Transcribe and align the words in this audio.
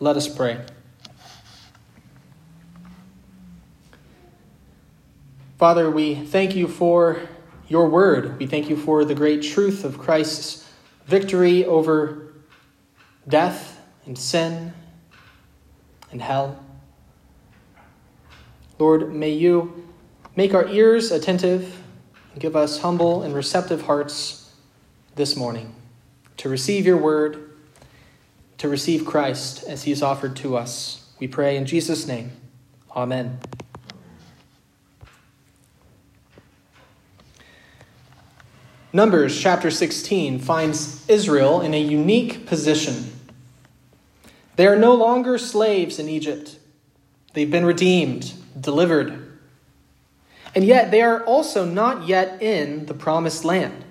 Let 0.00 0.16
us 0.16 0.28
pray. 0.28 0.64
Father, 5.58 5.90
we 5.90 6.14
thank 6.14 6.54
you 6.54 6.68
for 6.68 7.20
your 7.66 7.88
word. 7.88 8.38
We 8.38 8.46
thank 8.46 8.70
you 8.70 8.76
for 8.76 9.04
the 9.04 9.14
great 9.14 9.42
truth 9.42 9.84
of 9.84 9.98
Christ's 9.98 10.70
victory 11.06 11.64
over 11.64 12.32
death 13.26 13.80
and 14.06 14.16
sin 14.16 14.72
and 16.12 16.22
hell. 16.22 16.62
Lord, 18.78 19.12
may 19.12 19.30
you 19.30 19.88
make 20.36 20.54
our 20.54 20.68
ears 20.68 21.10
attentive 21.10 21.82
and 22.32 22.40
give 22.40 22.54
us 22.54 22.80
humble 22.80 23.22
and 23.22 23.34
receptive 23.34 23.82
hearts 23.82 24.54
this 25.16 25.34
morning 25.34 25.74
to 26.36 26.48
receive 26.48 26.86
your 26.86 26.96
word, 26.96 27.47
to 28.58 28.68
receive 28.68 29.06
Christ 29.06 29.64
as 29.64 29.84
he 29.84 29.92
is 29.92 30.02
offered 30.02 30.36
to 30.36 30.56
us. 30.56 31.06
We 31.18 31.28
pray 31.28 31.56
in 31.56 31.66
Jesus' 31.66 32.06
name. 32.06 32.32
Amen. 32.94 33.38
Numbers 38.92 39.38
chapter 39.38 39.70
16 39.70 40.38
finds 40.40 41.08
Israel 41.08 41.60
in 41.60 41.74
a 41.74 41.80
unique 41.80 42.46
position. 42.46 43.12
They 44.56 44.66
are 44.66 44.76
no 44.76 44.94
longer 44.94 45.38
slaves 45.38 45.98
in 45.98 46.08
Egypt. 46.08 46.58
They've 47.34 47.50
been 47.50 47.66
redeemed, 47.66 48.32
delivered. 48.60 49.38
And 50.54 50.64
yet 50.64 50.90
they 50.90 51.02
are 51.02 51.22
also 51.22 51.64
not 51.64 52.08
yet 52.08 52.42
in 52.42 52.86
the 52.86 52.94
promised 52.94 53.44
land. 53.44 53.84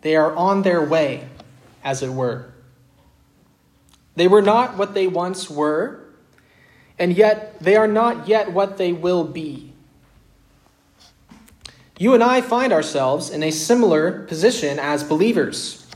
They 0.00 0.16
are 0.16 0.34
on 0.34 0.62
their 0.62 0.82
way, 0.82 1.28
as 1.84 2.02
it 2.02 2.08
were. 2.08 2.50
They 4.20 4.28
were 4.28 4.42
not 4.42 4.76
what 4.76 4.92
they 4.92 5.06
once 5.06 5.48
were, 5.48 5.98
and 6.98 7.16
yet 7.16 7.58
they 7.58 7.74
are 7.74 7.86
not 7.86 8.28
yet 8.28 8.52
what 8.52 8.76
they 8.76 8.92
will 8.92 9.24
be. 9.24 9.72
You 11.96 12.12
and 12.12 12.22
I 12.22 12.42
find 12.42 12.70
ourselves 12.70 13.30
in 13.30 13.42
a 13.42 13.50
similar 13.50 14.26
position 14.26 14.78
as 14.78 15.02
believers. 15.02 15.86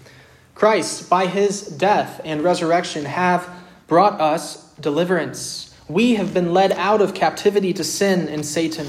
Christ, 0.54 1.10
by 1.10 1.26
his 1.26 1.66
death 1.66 2.22
and 2.24 2.42
resurrection, 2.42 3.04
have 3.04 3.46
brought 3.88 4.18
us 4.18 4.72
deliverance. 4.76 5.76
We 5.86 6.14
have 6.14 6.32
been 6.32 6.54
led 6.54 6.72
out 6.72 7.02
of 7.02 7.12
captivity 7.12 7.74
to 7.74 7.84
sin 7.84 8.26
and 8.30 8.46
Satan, 8.46 8.88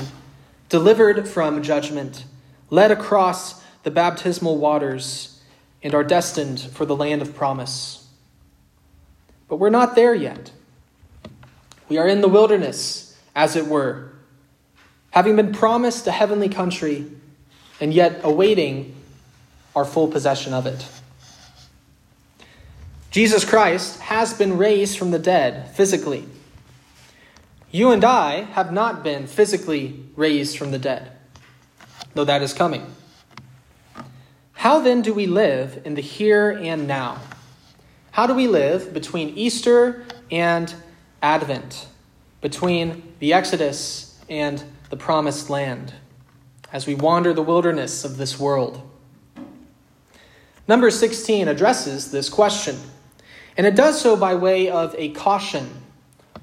delivered 0.69 1.27
from 1.27 1.61
judgment, 1.61 2.23
led 2.69 2.89
across 2.89 3.61
the 3.83 3.91
baptismal 3.91 4.57
waters, 4.59 5.41
and 5.83 5.93
are 5.93 6.05
destined 6.05 6.61
for 6.61 6.85
the 6.85 6.95
land 6.95 7.21
of 7.21 7.35
promise. 7.35 8.04
But 9.47 9.57
we're 9.57 9.69
not 9.69 9.95
there 9.95 10.13
yet. 10.13 10.51
We 11.88 11.97
are 11.97 12.07
in 12.07 12.21
the 12.21 12.27
wilderness, 12.27 13.17
as 13.35 13.55
it 13.55 13.67
were 13.67 14.11
having 15.11 15.38
been 15.38 15.53
promised 15.53 16.05
a 16.07 16.11
heavenly 16.11 16.49
country 16.49 17.05
and 17.79 17.93
yet 17.93 18.19
awaiting 18.23 18.93
our 19.73 19.85
full 19.85 20.09
possession 20.09 20.53
of 20.53 20.66
it. 20.66 20.85
Jesus 23.11 23.45
Christ 23.45 23.99
has 24.01 24.33
been 24.33 24.57
raised 24.57 24.97
from 24.97 25.11
the 25.11 25.19
dead 25.19 25.73
physically. 25.73 26.25
You 27.71 27.91
and 27.91 28.03
I 28.03 28.41
have 28.41 28.73
not 28.73 29.03
been 29.03 29.25
physically 29.25 30.03
raised 30.17 30.57
from 30.57 30.71
the 30.71 30.79
dead, 30.79 31.13
though 32.13 32.25
that 32.25 32.41
is 32.41 32.53
coming. 32.53 32.85
How 34.53 34.81
then 34.81 35.01
do 35.01 35.13
we 35.13 35.27
live 35.27 35.81
in 35.85 35.95
the 35.95 36.01
here 36.01 36.49
and 36.51 36.88
now? 36.88 37.21
How 38.16 38.27
do 38.27 38.33
we 38.33 38.47
live 38.47 38.94
between 38.94 39.38
Easter 39.38 40.05
and 40.31 40.73
Advent, 41.21 41.85
between 42.39 43.13
the 43.19 43.33
Exodus 43.33 44.17
and 44.30 44.63
the 44.89 44.95
promised 44.95 45.49
land 45.49 45.94
as 46.72 46.88
we 46.88 46.95
wander 46.95 47.34
the 47.34 47.41
wilderness 47.41 48.06
of 48.06 48.16
this 48.16 48.39
world. 48.39 48.89
Number 50.66 50.89
16 50.91 51.50
addresses 51.50 52.12
this 52.12 52.29
question, 52.29 52.78
and 53.57 53.67
it 53.67 53.75
does 53.75 54.00
so 54.00 54.16
by 54.16 54.34
way 54.34 54.69
of 54.69 54.95
a 54.97 55.09
caution 55.09 55.69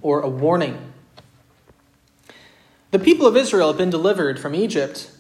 or 0.03 0.21
a 0.21 0.29
warning. 0.29 0.93
The 2.91 2.99
people 2.99 3.27
of 3.27 3.35
Israel 3.35 3.69
have 3.69 3.79
been 3.79 3.89
delivered 3.89 4.39
from 4.39 4.55
Egypt, 4.55 5.11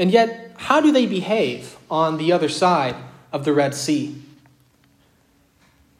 and 0.00 0.10
yet, 0.10 0.50
how 0.56 0.80
do 0.80 0.90
they 0.90 1.06
behave 1.06 1.76
on 1.88 2.18
the 2.18 2.32
other 2.32 2.48
side 2.48 2.96
of 3.32 3.44
the 3.44 3.52
Red 3.52 3.76
Sea? 3.76 4.20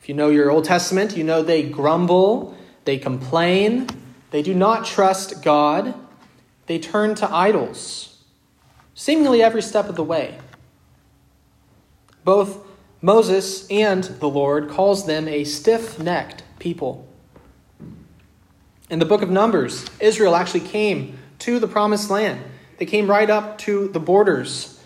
If 0.04 0.10
you 0.10 0.14
know 0.14 0.28
your 0.28 0.50
Old 0.50 0.66
Testament, 0.66 1.16
you 1.16 1.24
know 1.24 1.40
they 1.40 1.62
grumble, 1.62 2.54
they 2.84 2.98
complain, 2.98 3.86
they 4.32 4.42
do 4.42 4.52
not 4.52 4.84
trust 4.84 5.42
God, 5.42 5.94
they 6.66 6.78
turn 6.78 7.14
to 7.14 7.34
idols, 7.34 8.22
seemingly 8.92 9.42
every 9.42 9.62
step 9.62 9.88
of 9.88 9.96
the 9.96 10.04
way. 10.04 10.36
Both 12.22 12.66
Moses 13.00 13.66
and 13.70 14.04
the 14.04 14.28
Lord 14.28 14.68
calls 14.68 15.06
them 15.06 15.26
a 15.26 15.42
stiff-necked 15.42 16.42
people. 16.58 17.08
In 18.90 18.98
the 18.98 19.06
book 19.06 19.22
of 19.22 19.30
Numbers, 19.30 19.86
Israel 20.00 20.36
actually 20.36 20.68
came 20.68 21.18
to 21.38 21.58
the 21.58 21.66
promised 21.66 22.10
land. 22.10 22.44
They 22.76 22.84
came 22.84 23.08
right 23.08 23.30
up 23.30 23.56
to 23.60 23.88
the 23.88 24.00
borders. 24.00 24.84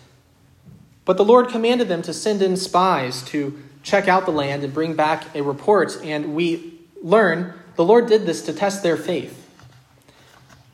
But 1.03 1.17
the 1.17 1.25
Lord 1.25 1.49
commanded 1.49 1.89
them 1.89 2.03
to 2.03 2.13
send 2.13 2.41
in 2.41 2.55
spies 2.55 3.21
to 3.23 3.61
check 3.83 4.07
out 4.07 4.25
the 4.25 4.31
land 4.31 4.63
and 4.63 4.73
bring 4.73 4.95
back 4.95 5.35
a 5.35 5.41
report. 5.41 5.97
And 6.03 6.33
we 6.35 6.79
learn 7.01 7.53
the 7.75 7.85
Lord 7.85 8.07
did 8.07 8.25
this 8.25 8.41
to 8.43 8.53
test 8.53 8.83
their 8.83 8.97
faith. 8.97 9.35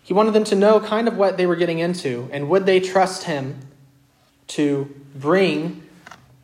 He 0.03 0.13
wanted 0.13 0.33
them 0.33 0.43
to 0.45 0.55
know 0.55 0.79
kind 0.79 1.07
of 1.07 1.17
what 1.17 1.37
they 1.37 1.45
were 1.45 1.55
getting 1.55 1.79
into 1.79 2.29
and 2.31 2.49
would 2.49 2.65
they 2.65 2.79
trust 2.79 3.23
him 3.23 3.59
to 4.47 4.93
bring 5.15 5.83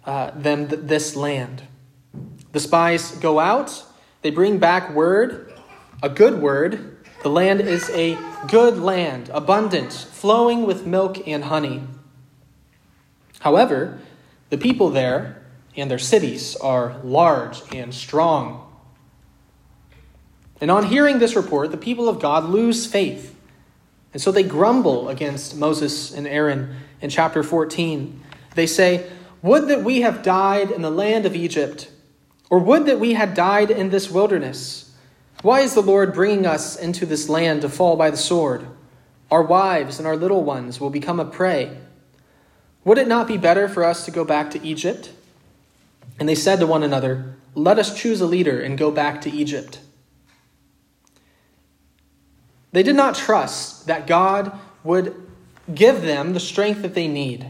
uh, 0.05 0.31
them 0.31 0.67
th- 0.67 0.81
this 0.83 1.15
land. 1.15 1.63
The 2.51 2.59
spies 2.59 3.11
go 3.11 3.39
out, 3.39 3.83
they 4.21 4.31
bring 4.31 4.57
back 4.57 4.91
word, 4.93 5.53
a 6.03 6.09
good 6.09 6.41
word. 6.41 6.97
The 7.23 7.29
land 7.29 7.61
is 7.61 7.89
a 7.91 8.17
good 8.47 8.77
land, 8.77 9.29
abundant, 9.31 9.93
flowing 9.93 10.65
with 10.65 10.85
milk 10.85 11.27
and 11.27 11.45
honey. 11.45 11.83
However, 13.39 13.99
the 14.49 14.57
people 14.57 14.89
there 14.89 15.40
and 15.75 15.89
their 15.89 15.99
cities 15.99 16.55
are 16.57 16.97
large 17.03 17.61
and 17.73 17.93
strong. 17.93 18.67
And 20.59 20.69
on 20.69 20.85
hearing 20.85 21.19
this 21.19 21.35
report, 21.35 21.71
the 21.71 21.77
people 21.77 22.07
of 22.07 22.19
God 22.19 22.45
lose 22.45 22.85
faith. 22.85 23.35
And 24.13 24.21
so 24.21 24.31
they 24.31 24.43
grumble 24.43 25.09
against 25.09 25.55
Moses 25.55 26.13
and 26.13 26.27
Aaron 26.27 26.75
in 27.01 27.09
chapter 27.09 27.41
14. 27.41 28.21
They 28.55 28.67
say, 28.67 29.09
Would 29.41 29.67
that 29.69 29.83
we 29.83 30.01
have 30.01 30.21
died 30.21 30.69
in 30.69 30.81
the 30.81 30.91
land 30.91 31.25
of 31.25 31.35
Egypt, 31.35 31.89
or 32.51 32.59
would 32.59 32.85
that 32.85 32.99
we 32.99 33.13
had 33.13 33.33
died 33.33 33.71
in 33.71 33.89
this 33.89 34.11
wilderness. 34.11 34.93
Why 35.41 35.61
is 35.61 35.73
the 35.73 35.81
Lord 35.81 36.13
bringing 36.13 36.45
us 36.45 36.75
into 36.75 37.05
this 37.05 37.29
land 37.29 37.61
to 37.61 37.69
fall 37.69 37.95
by 37.95 38.11
the 38.11 38.17
sword? 38.17 38.67
Our 39.31 39.41
wives 39.41 39.97
and 39.97 40.07
our 40.07 40.17
little 40.17 40.43
ones 40.43 40.79
will 40.79 40.89
become 40.89 41.19
a 41.19 41.25
prey. 41.25 41.77
Would 42.83 42.97
it 42.97 43.07
not 43.07 43.27
be 43.27 43.37
better 43.37 43.69
for 43.69 43.85
us 43.85 44.03
to 44.03 44.11
go 44.11 44.25
back 44.25 44.51
to 44.51 44.61
Egypt? 44.63 45.11
And 46.21 46.29
they 46.29 46.35
said 46.35 46.59
to 46.59 46.67
one 46.67 46.83
another, 46.83 47.33
Let 47.55 47.79
us 47.79 47.99
choose 47.99 48.21
a 48.21 48.27
leader 48.27 48.61
and 48.61 48.77
go 48.77 48.91
back 48.91 49.21
to 49.21 49.31
Egypt. 49.31 49.79
They 52.73 52.83
did 52.83 52.95
not 52.95 53.15
trust 53.15 53.87
that 53.87 54.05
God 54.05 54.55
would 54.83 55.15
give 55.73 56.03
them 56.03 56.33
the 56.33 56.39
strength 56.39 56.83
that 56.83 56.93
they 56.93 57.07
need. 57.07 57.49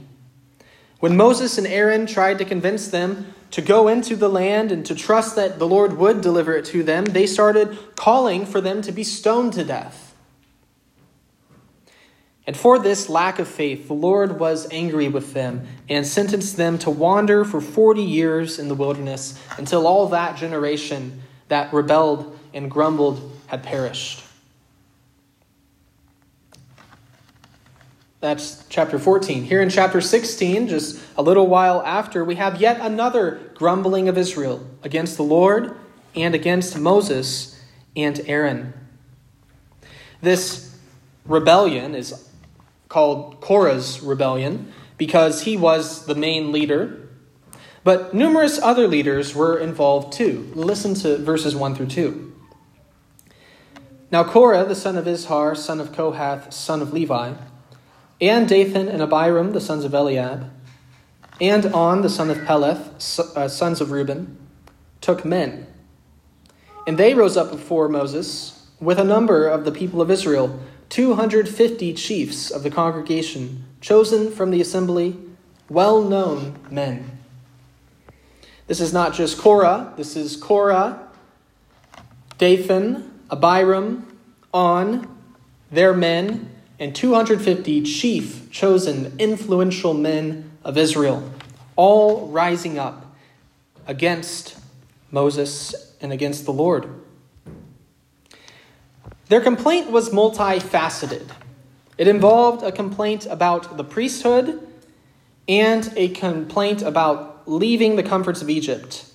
When 1.02 1.18
Moses 1.18 1.58
and 1.58 1.68
Aaron 1.68 2.06
tried 2.06 2.38
to 2.38 2.46
convince 2.46 2.88
them 2.88 3.34
to 3.50 3.62
go 3.62 3.90
into 3.90 4.16
the 4.16 4.30
land 4.30 4.72
and 4.72 4.86
to 4.86 4.96
trust 4.96 5.36
that 5.36 5.60
the 5.60 5.68
Lord 5.68 5.98
would 5.98 6.22
deliver 6.22 6.56
it 6.56 6.64
to 6.68 6.82
them, 6.82 7.04
they 7.04 7.28
started 7.28 7.78
calling 7.98 8.46
for 8.46 8.62
them 8.62 8.82
to 8.84 8.94
be 8.94 9.04
stoned 9.04 9.52
to 9.52 9.66
death. 9.66 10.11
And 12.48 12.58
for 12.58 12.80
this 12.80 13.08
lack 13.08 13.38
of 13.38 13.48
faith, 13.48 13.88
the 13.88 13.94
Lord 13.94 14.40
was 14.40 14.68
angry 14.72 15.08
with 15.08 15.34
them 15.34 15.68
and 15.88 16.06
sentenced 16.06 16.58
them 16.58 16.80
to 16.80 16.90
wander 16.90 17.46
for 17.46 17.62
40 17.62 18.02
years 18.02 18.58
in 18.58 18.68
the 18.68 18.76
wilderness 18.76 19.40
until 19.58 19.86
all 19.86 20.08
that 20.08 20.38
generation 20.38 21.22
that 21.50 21.72
rebelled 21.72 22.38
and 22.54 22.70
grumbled 22.70 23.32
had 23.48 23.62
perished. 23.62 24.24
That's 28.22 28.64
chapter 28.70 29.00
14. 29.00 29.44
Here 29.44 29.62
in 29.62 29.70
chapter 29.70 30.00
16, 30.00 30.68
just 30.68 31.02
a 31.18 31.24
little 31.24 31.48
while 31.48 31.82
after, 31.84 32.24
we 32.24 32.36
have 32.36 32.62
yet 32.62 32.80
another 32.80 33.52
grumbling 33.56 34.08
of 34.08 34.18
Israel 34.18 34.66
against 34.84 35.18
the 35.18 35.24
Lord 35.24 35.76
and 36.16 36.36
against 36.36 36.78
Moses 36.78 37.60
and 37.96 38.22
Aaron. 38.26 38.74
This 40.22 40.76
rebellion 41.26 41.96
is 41.96 42.30
called 42.92 43.40
Korah's 43.40 44.02
rebellion 44.02 44.70
because 44.98 45.44
he 45.44 45.56
was 45.56 46.06
the 46.08 46.14
main 46.14 46.52
leader. 46.52 47.08
But 47.86 48.14
numerous 48.14 48.60
other 48.60 48.86
leaders 48.86 49.34
were 49.34 49.58
involved 49.58 50.12
too. 50.12 50.52
Listen 50.56 50.94
to 50.96 51.18
verses 51.18 51.56
1 51.56 51.74
through 51.74 51.88
2. 51.88 52.34
Now 54.12 54.26
Korah, 54.26 54.66
the 54.66 54.76
son 54.76 54.98
of 54.98 55.06
Izhar, 55.06 55.56
son 55.56 55.80
of 55.80 55.94
Kohath, 55.94 56.52
son 56.52 56.82
of 56.82 56.92
Levi, 56.92 57.36
and 58.20 58.50
Dathan 58.50 58.90
and 58.90 59.02
Abiram, 59.02 59.54
the 59.54 59.62
sons 59.62 59.86
of 59.86 59.94
Eliab, 59.94 60.52
and 61.40 61.68
On, 61.68 62.02
the 62.02 62.10
son 62.10 62.30
of 62.30 62.40
Peleth, 62.40 63.38
uh, 63.38 63.48
sons 63.48 63.80
of 63.80 63.92
Reuben, 63.92 64.38
took 65.00 65.24
men. 65.24 65.66
And 66.86 66.98
they 66.98 67.14
rose 67.14 67.38
up 67.38 67.52
before 67.52 67.88
Moses 67.88 68.68
with 68.82 69.00
a 69.00 69.06
number 69.06 69.48
of 69.48 69.64
the 69.64 69.72
people 69.72 70.02
of 70.02 70.12
Israel, 70.12 70.60
250 70.92 71.94
chiefs 71.94 72.52
of 72.52 72.64
the 72.64 72.70
congregation, 72.70 73.64
chosen 73.80 74.30
from 74.30 74.52
the 74.52 74.60
assembly, 74.60 75.18
well 75.70 76.04
known 76.04 76.60
men. 76.70 77.18
This 78.68 78.82
is 78.82 78.92
not 78.92 79.14
just 79.14 79.38
Korah, 79.38 79.94
this 79.96 80.18
is 80.18 80.36
Korah, 80.36 81.08
Dathan, 82.38 83.10
Abiram, 83.32 84.06
On, 84.54 85.18
their 85.72 85.94
men, 85.94 86.54
and 86.78 86.94
250 86.94 87.84
chief, 87.84 88.52
chosen, 88.52 89.16
influential 89.18 89.94
men 89.94 90.52
of 90.62 90.78
Israel, 90.78 91.32
all 91.78 92.28
rising 92.28 92.78
up 92.78 93.16
against 93.88 94.60
Moses 95.10 95.96
and 96.02 96.12
against 96.12 96.44
the 96.44 96.52
Lord. 96.52 96.90
Their 99.32 99.40
complaint 99.40 99.90
was 99.90 100.10
multifaceted. 100.10 101.26
It 101.98 102.10
involved 102.10 102.64
a 102.64 102.72
complaint 102.74 103.26
about 103.28 103.78
the 103.78 103.84
priesthood 103.86 104.68
and 105.48 105.90
a 105.96 106.10
complaint 106.10 106.82
about 106.82 107.44
leaving 107.48 107.96
the 107.96 108.04
comforts 108.04 108.42
of 108.42 108.50
Egypt. 108.50 109.06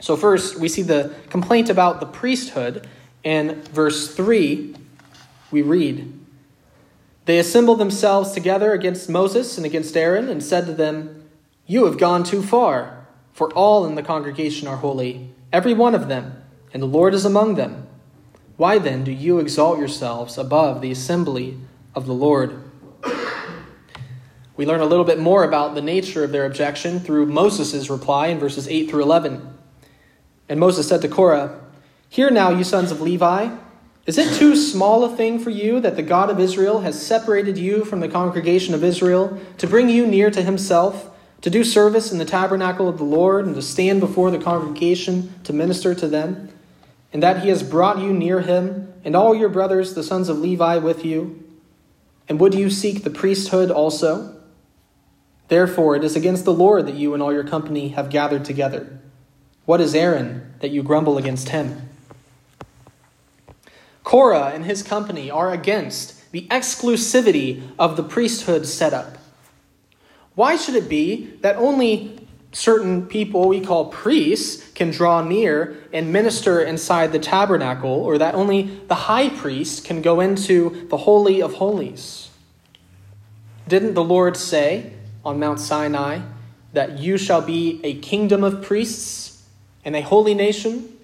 So, 0.00 0.16
first, 0.16 0.58
we 0.58 0.70
see 0.70 0.80
the 0.80 1.14
complaint 1.28 1.68
about 1.68 2.00
the 2.00 2.06
priesthood. 2.06 2.88
In 3.22 3.60
verse 3.64 4.08
3, 4.14 4.74
we 5.50 5.60
read 5.60 6.18
They 7.26 7.38
assembled 7.38 7.78
themselves 7.78 8.32
together 8.32 8.72
against 8.72 9.10
Moses 9.10 9.58
and 9.58 9.66
against 9.66 9.98
Aaron 9.98 10.30
and 10.30 10.42
said 10.42 10.64
to 10.64 10.72
them, 10.72 11.28
You 11.66 11.84
have 11.84 11.98
gone 11.98 12.24
too 12.24 12.42
far, 12.42 13.06
for 13.34 13.52
all 13.52 13.84
in 13.84 13.96
the 13.96 14.02
congregation 14.02 14.66
are 14.66 14.78
holy, 14.78 15.28
every 15.52 15.74
one 15.74 15.94
of 15.94 16.08
them, 16.08 16.42
and 16.72 16.82
the 16.82 16.86
Lord 16.86 17.12
is 17.12 17.26
among 17.26 17.56
them. 17.56 17.86
Why 18.60 18.76
then 18.78 19.04
do 19.04 19.10
you 19.10 19.38
exalt 19.38 19.78
yourselves 19.78 20.36
above 20.36 20.82
the 20.82 20.90
assembly 20.90 21.56
of 21.94 22.04
the 22.04 22.12
Lord? 22.12 22.62
We 24.54 24.66
learn 24.66 24.82
a 24.82 24.84
little 24.84 25.06
bit 25.06 25.18
more 25.18 25.44
about 25.44 25.74
the 25.74 25.80
nature 25.80 26.24
of 26.24 26.30
their 26.30 26.44
objection 26.44 27.00
through 27.00 27.24
Moses' 27.24 27.88
reply 27.88 28.26
in 28.26 28.38
verses 28.38 28.68
8 28.68 28.90
through 28.90 29.02
11. 29.04 29.56
And 30.50 30.60
Moses 30.60 30.86
said 30.86 31.00
to 31.00 31.08
Korah, 31.08 31.58
Hear 32.10 32.28
now, 32.28 32.50
you 32.50 32.62
sons 32.62 32.90
of 32.90 33.00
Levi, 33.00 33.48
is 34.04 34.18
it 34.18 34.36
too 34.38 34.54
small 34.54 35.04
a 35.04 35.16
thing 35.16 35.38
for 35.38 35.48
you 35.48 35.80
that 35.80 35.96
the 35.96 36.02
God 36.02 36.28
of 36.28 36.38
Israel 36.38 36.80
has 36.80 37.00
separated 37.00 37.56
you 37.56 37.86
from 37.86 38.00
the 38.00 38.08
congregation 38.10 38.74
of 38.74 38.84
Israel 38.84 39.40
to 39.56 39.66
bring 39.66 39.88
you 39.88 40.06
near 40.06 40.30
to 40.30 40.42
himself, 40.42 41.08
to 41.40 41.48
do 41.48 41.64
service 41.64 42.12
in 42.12 42.18
the 42.18 42.26
tabernacle 42.26 42.90
of 42.90 42.98
the 42.98 43.04
Lord, 43.04 43.46
and 43.46 43.54
to 43.54 43.62
stand 43.62 44.00
before 44.00 44.30
the 44.30 44.38
congregation 44.38 45.32
to 45.44 45.54
minister 45.54 45.94
to 45.94 46.06
them? 46.06 46.50
And 47.12 47.22
that 47.22 47.42
he 47.42 47.48
has 47.48 47.62
brought 47.62 47.98
you 47.98 48.12
near 48.12 48.40
him, 48.40 48.92
and 49.04 49.16
all 49.16 49.34
your 49.34 49.48
brothers, 49.48 49.94
the 49.94 50.02
sons 50.02 50.28
of 50.28 50.38
Levi, 50.38 50.78
with 50.78 51.04
you? 51.04 51.42
And 52.28 52.38
would 52.38 52.54
you 52.54 52.70
seek 52.70 53.02
the 53.02 53.10
priesthood 53.10 53.70
also? 53.70 54.36
Therefore, 55.48 55.96
it 55.96 56.04
is 56.04 56.14
against 56.14 56.44
the 56.44 56.52
Lord 56.52 56.86
that 56.86 56.94
you 56.94 57.12
and 57.12 57.22
all 57.22 57.32
your 57.32 57.42
company 57.42 57.88
have 57.88 58.10
gathered 58.10 58.44
together. 58.44 59.00
What 59.64 59.80
is 59.80 59.94
Aaron 59.94 60.54
that 60.60 60.70
you 60.70 60.82
grumble 60.82 61.18
against 61.18 61.48
him? 61.48 61.88
Korah 64.04 64.52
and 64.54 64.64
his 64.64 64.82
company 64.82 65.30
are 65.30 65.52
against 65.52 66.30
the 66.30 66.46
exclusivity 66.48 67.62
of 67.78 67.96
the 67.96 68.02
priesthood 68.02 68.66
setup. 68.66 69.18
Why 70.36 70.56
should 70.56 70.76
it 70.76 70.88
be 70.88 71.36
that 71.40 71.56
only 71.56 72.19
certain 72.52 73.06
people 73.06 73.48
we 73.48 73.60
call 73.60 73.86
priests 73.86 74.70
can 74.72 74.90
draw 74.90 75.22
near 75.22 75.76
and 75.92 76.12
minister 76.12 76.60
inside 76.60 77.12
the 77.12 77.18
tabernacle, 77.18 77.90
or 77.90 78.18
that 78.18 78.34
only 78.34 78.62
the 78.88 78.94
high 78.94 79.28
priest 79.28 79.84
can 79.84 80.02
go 80.02 80.20
into 80.20 80.86
the 80.88 80.96
Holy 80.96 81.40
of 81.40 81.54
Holies? 81.54 82.30
Didn't 83.68 83.94
the 83.94 84.02
Lord 84.02 84.36
say, 84.36 84.94
on 85.24 85.38
Mount 85.38 85.60
Sinai 85.60 86.20
that 86.72 86.98
you 86.98 87.18
shall 87.18 87.42
be 87.42 87.80
a 87.84 87.98
kingdom 88.00 88.44
of 88.44 88.62
priests 88.62 89.44
and 89.84 89.94
a 89.94 90.00
holy 90.00 90.34
nation? 90.34 90.96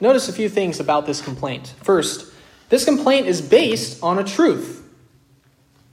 Notice 0.00 0.28
a 0.28 0.32
few 0.32 0.48
things 0.48 0.78
about 0.78 1.06
this 1.06 1.20
complaint. 1.20 1.74
First, 1.82 2.32
this 2.68 2.84
complaint 2.84 3.26
is 3.26 3.40
based 3.40 4.02
on 4.02 4.18
a 4.18 4.24
truth. 4.24 4.87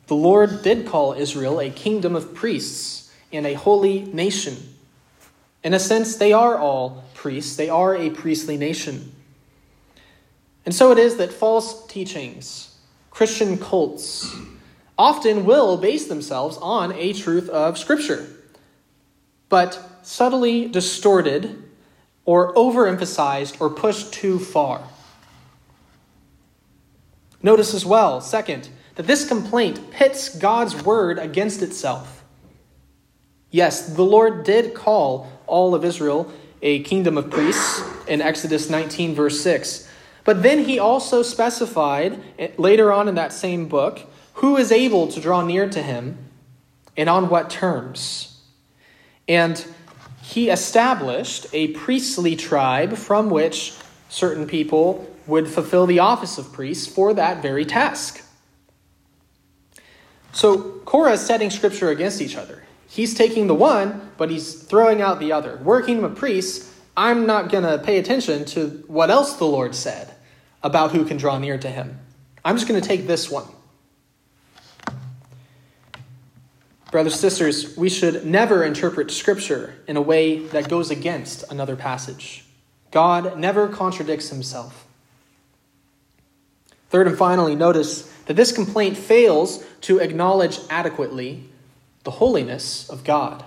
The 0.08 0.16
Lord 0.16 0.62
did 0.62 0.86
call 0.86 1.14
Israel 1.14 1.60
a 1.60 1.70
kingdom 1.70 2.16
of 2.16 2.34
priests 2.34 3.12
and 3.32 3.46
a 3.46 3.54
holy 3.54 4.02
nation. 4.02 4.56
In 5.64 5.74
a 5.74 5.80
sense, 5.80 6.18
they 6.18 6.32
are 6.32 6.58
all 6.58 7.04
priests, 7.14 7.56
they 7.56 7.70
are 7.70 7.96
a 7.96 8.12
priestly 8.12 8.56
nation. 8.56 9.12
And 10.66 10.74
so 10.74 10.92
it 10.92 10.98
is 10.98 11.18
that 11.18 11.34
false 11.34 11.86
teachings, 11.88 12.76
Christian 13.10 13.58
cults, 13.58 14.36
often 14.98 15.46
will 15.46 15.78
base 15.78 16.08
themselves 16.08 16.58
on 16.58 16.92
a 16.94 17.14
truth 17.14 17.50
of 17.50 17.78
Scripture, 17.78 18.28
but 19.50 19.80
subtly 20.04 20.68
distorted 20.68 21.64
or 22.26 22.54
overemphasized 22.54 23.60
or 23.60 23.70
pushed 23.70 24.14
too 24.14 24.40
far. 24.40 24.88
Notice 27.42 27.74
as 27.74 27.86
well, 27.86 28.22
second, 28.22 28.70
that 28.96 29.08
this 29.08 29.28
complaint 29.28 29.92
pits 29.92 30.38
God's 30.38 30.84
word 30.84 31.20
against 31.20 31.62
itself. 31.62 32.24
Yes, 33.52 33.88
the 33.88 34.04
Lord 34.04 34.44
did 34.44 34.74
call 34.74 35.32
all 35.48 35.76
of 35.76 35.86
Israel 35.86 36.32
a 36.62 36.82
kingdom 36.84 37.18
of 37.18 37.30
priests 37.30 37.84
in 38.08 38.22
Exodus 38.22 38.70
19, 38.70 39.14
verse 39.14 39.40
6. 39.42 39.88
But 40.24 40.42
then 40.42 40.66
he 40.66 40.80
also 40.80 41.22
specified 41.22 42.20
eh, 42.40 42.50
later 42.58 42.92
on 42.92 43.08
in 43.08 43.16
that 43.16 43.32
same 43.32 43.68
book 43.68 44.02
who 44.36 44.58
is 44.58 44.72
able 44.72 45.08
to 45.10 45.22
draw 45.22 45.42
near 45.42 45.70
to 45.70 45.82
him 45.82 46.18
and 46.98 47.08
on 47.08 47.30
what 47.30 47.50
terms. 47.50 48.42
And 49.28 49.64
he 50.22 50.50
established 50.50 51.46
a 51.54 51.68
priestly 51.70 52.36
tribe 52.36 52.98
from 52.98 53.30
which 53.30 53.76
certain 54.10 54.48
people 54.48 55.10
would 55.28 55.48
fulfill 55.48 55.86
the 55.86 56.00
office 56.00 56.38
of 56.38 56.52
priests 56.52 56.88
for 56.88 57.14
that 57.14 57.42
very 57.42 57.66
task. 57.66 58.25
So 60.36 60.82
Korah 60.84 61.14
is 61.14 61.22
setting 61.22 61.50
scripture 61.50 61.92
against 61.92 62.22
each 62.22 62.36
other. 62.36 62.62
He's 62.90 63.14
taking 63.14 63.48
the 63.48 63.56
one, 63.56 64.12
but 64.18 64.30
he's 64.30 64.54
throwing 64.54 65.02
out 65.02 65.20
the 65.20 65.32
other. 65.32 65.56
Working 65.64 66.02
with 66.02 66.18
priests, 66.18 66.78
I'm 66.98 67.26
not 67.26 67.50
going 67.50 67.64
to 67.64 67.82
pay 67.82 68.00
attention 68.00 68.44
to 68.48 68.84
what 68.88 69.10
else 69.10 69.38
the 69.38 69.46
Lord 69.46 69.74
said 69.74 70.14
about 70.62 70.92
who 70.92 71.06
can 71.06 71.16
draw 71.16 71.40
near 71.40 71.58
to 71.58 71.70
him. 71.70 71.98
I'm 72.44 72.58
just 72.58 72.68
going 72.68 72.80
to 72.80 72.86
take 72.86 73.08
this 73.08 73.32
one. 73.32 73.48
Brothers 76.92 77.14
and 77.14 77.22
sisters, 77.22 77.78
we 77.78 77.90
should 77.90 78.26
never 78.26 78.66
interpret 78.66 79.12
Scripture 79.12 79.76
in 79.88 79.96
a 79.96 80.02
way 80.02 80.40
that 80.48 80.68
goes 80.68 80.92
against 80.92 81.50
another 81.50 81.78
passage. 81.78 82.44
God 82.92 83.40
never 83.40 83.70
contradicts 83.70 84.30
himself. 84.30 84.86
Third 86.90 87.08
and 87.08 87.18
finally, 87.18 87.56
notice 87.56 88.14
that 88.26 88.36
this 88.36 88.52
complaint 88.52 88.98
fails 88.98 89.64
to 89.82 90.00
acknowledge 90.00 90.60
adequately 90.70 91.50
the 92.04 92.12
holiness 92.12 92.90
of 92.90 93.04
God. 93.04 93.44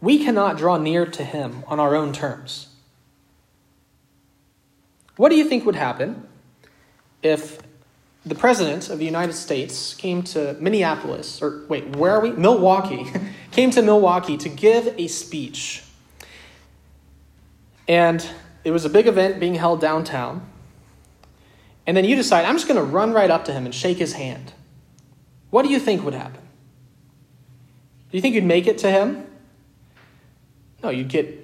We 0.00 0.22
cannot 0.22 0.58
draw 0.58 0.76
near 0.76 1.06
to 1.06 1.24
him 1.24 1.64
on 1.66 1.80
our 1.80 1.94
own 1.94 2.12
terms. 2.12 2.68
What 5.16 5.30
do 5.30 5.36
you 5.36 5.48
think 5.48 5.64
would 5.64 5.76
happen 5.76 6.26
if 7.22 7.60
the 8.26 8.34
president 8.34 8.88
of 8.88 8.98
the 8.98 9.04
United 9.04 9.34
States 9.34 9.94
came 9.94 10.22
to 10.22 10.56
Minneapolis, 10.58 11.42
or 11.42 11.62
wait, 11.68 11.96
where 11.96 12.12
are 12.12 12.20
we? 12.20 12.32
Milwaukee, 12.32 13.06
came 13.50 13.70
to 13.70 13.82
Milwaukee 13.82 14.36
to 14.38 14.48
give 14.48 14.94
a 14.98 15.08
speech. 15.08 15.84
And 17.86 18.26
it 18.64 18.70
was 18.70 18.84
a 18.84 18.88
big 18.88 19.06
event 19.06 19.40
being 19.40 19.54
held 19.54 19.80
downtown. 19.80 20.46
And 21.86 21.96
then 21.96 22.04
you 22.04 22.16
decide, 22.16 22.44
I'm 22.44 22.56
just 22.56 22.66
going 22.66 22.78
to 22.78 22.84
run 22.84 23.12
right 23.12 23.30
up 23.30 23.44
to 23.46 23.52
him 23.52 23.64
and 23.64 23.74
shake 23.74 23.98
his 23.98 24.14
hand. 24.14 24.52
What 25.50 25.62
do 25.62 25.68
you 25.68 25.78
think 25.78 26.04
would 26.04 26.14
happen? 26.14 26.40
Do 28.10 28.16
you 28.16 28.22
think 28.22 28.34
you'd 28.34 28.44
make 28.44 28.66
it 28.66 28.78
to 28.78 28.90
him? 28.90 29.26
No, 30.82 30.90
you'd 30.90 31.08
get 31.08 31.40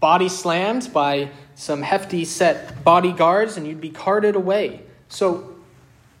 body 0.00 0.28
slammed 0.28 0.92
by 0.92 1.30
some 1.54 1.82
hefty 1.82 2.24
set 2.24 2.84
bodyguards 2.84 3.56
and 3.56 3.66
you'd 3.66 3.80
be 3.80 3.90
carted 3.90 4.36
away. 4.36 4.82
So 5.08 5.56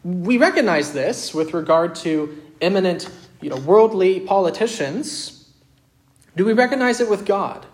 we 0.02 0.38
recognize 0.38 0.92
this 0.92 1.34
with 1.34 1.54
regard 1.54 1.94
to 1.96 2.42
imminent 2.60 3.08
you 3.40 3.50
know, 3.50 3.56
worldly 3.56 4.20
politicians, 4.20 5.48
do 6.36 6.44
we 6.44 6.52
recognize 6.52 7.00
it 7.00 7.08
with 7.08 7.24
God? 7.24 7.66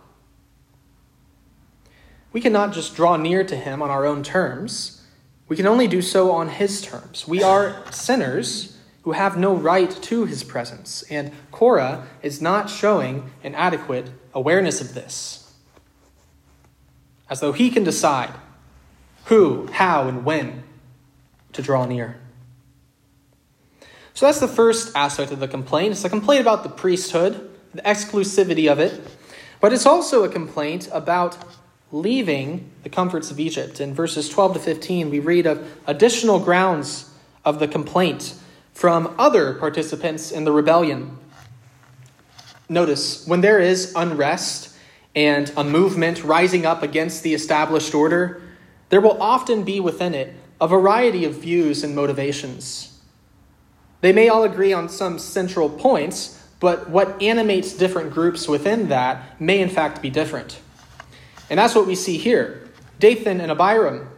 We 2.32 2.40
cannot 2.40 2.72
just 2.72 2.94
draw 2.96 3.16
near 3.16 3.44
to 3.44 3.56
him 3.56 3.80
on 3.80 3.90
our 3.90 4.04
own 4.04 4.22
terms. 4.22 5.02
We 5.48 5.56
can 5.56 5.66
only 5.66 5.86
do 5.86 6.00
so 6.00 6.30
on 6.32 6.48
his 6.48 6.80
terms. 6.80 7.28
We 7.28 7.42
are 7.42 7.82
sinners 7.90 8.78
who 9.02 9.12
have 9.12 9.36
no 9.36 9.54
right 9.54 9.90
to 9.90 10.24
his 10.24 10.42
presence, 10.42 11.02
and 11.10 11.32
Korah 11.52 12.06
is 12.22 12.40
not 12.40 12.70
showing 12.70 13.30
an 13.42 13.54
adequate 13.54 14.10
awareness 14.32 14.80
of 14.80 14.94
this. 14.94 15.52
As 17.28 17.40
though 17.40 17.52
he 17.52 17.70
can 17.70 17.84
decide 17.84 18.32
who, 19.26 19.66
how, 19.72 20.08
and 20.08 20.24
when 20.24 20.62
to 21.52 21.62
draw 21.62 21.84
near. 21.84 22.20
So 24.14 24.26
that's 24.26 24.40
the 24.40 24.48
first 24.48 24.94
aspect 24.96 25.32
of 25.32 25.40
the 25.40 25.48
complaint. 25.48 25.92
It's 25.92 26.04
a 26.04 26.08
complaint 26.08 26.40
about 26.40 26.62
the 26.62 26.68
priesthood, 26.68 27.50
the 27.74 27.82
exclusivity 27.82 28.70
of 28.70 28.78
it, 28.78 29.00
but 29.60 29.72
it's 29.72 29.86
also 29.86 30.24
a 30.24 30.28
complaint 30.28 30.88
about 30.92 31.36
leaving 31.94 32.68
the 32.82 32.88
comforts 32.88 33.30
of 33.30 33.38
Egypt. 33.38 33.80
In 33.80 33.94
verses 33.94 34.28
12 34.28 34.54
to 34.54 34.58
15, 34.58 35.10
we 35.10 35.20
read 35.20 35.46
of 35.46 35.64
additional 35.86 36.40
grounds 36.40 37.08
of 37.44 37.60
the 37.60 37.68
complaint 37.68 38.34
from 38.72 39.14
other 39.16 39.54
participants 39.54 40.32
in 40.32 40.42
the 40.42 40.50
rebellion. 40.50 41.16
Notice, 42.68 43.24
when 43.28 43.42
there 43.42 43.60
is 43.60 43.92
unrest 43.94 44.76
and 45.14 45.52
a 45.56 45.62
movement 45.62 46.24
rising 46.24 46.66
up 46.66 46.82
against 46.82 47.22
the 47.22 47.32
established 47.32 47.94
order, 47.94 48.42
there 48.88 49.00
will 49.00 49.22
often 49.22 49.62
be 49.62 49.78
within 49.78 50.14
it 50.14 50.34
a 50.60 50.66
variety 50.66 51.24
of 51.24 51.34
views 51.34 51.84
and 51.84 51.94
motivations. 51.94 52.98
They 54.00 54.12
may 54.12 54.28
all 54.28 54.42
agree 54.42 54.72
on 54.72 54.88
some 54.88 55.20
central 55.20 55.70
points, 55.70 56.42
but 56.58 56.90
what 56.90 57.22
animates 57.22 57.72
different 57.72 58.12
groups 58.12 58.48
within 58.48 58.88
that 58.88 59.40
may 59.40 59.60
in 59.60 59.68
fact 59.68 60.02
be 60.02 60.10
different. 60.10 60.58
And 61.50 61.58
that's 61.58 61.74
what 61.74 61.86
we 61.86 61.94
see 61.94 62.16
here. 62.16 62.68
Dathan 62.98 63.40
and 63.40 63.50
Abiram, 63.50 64.08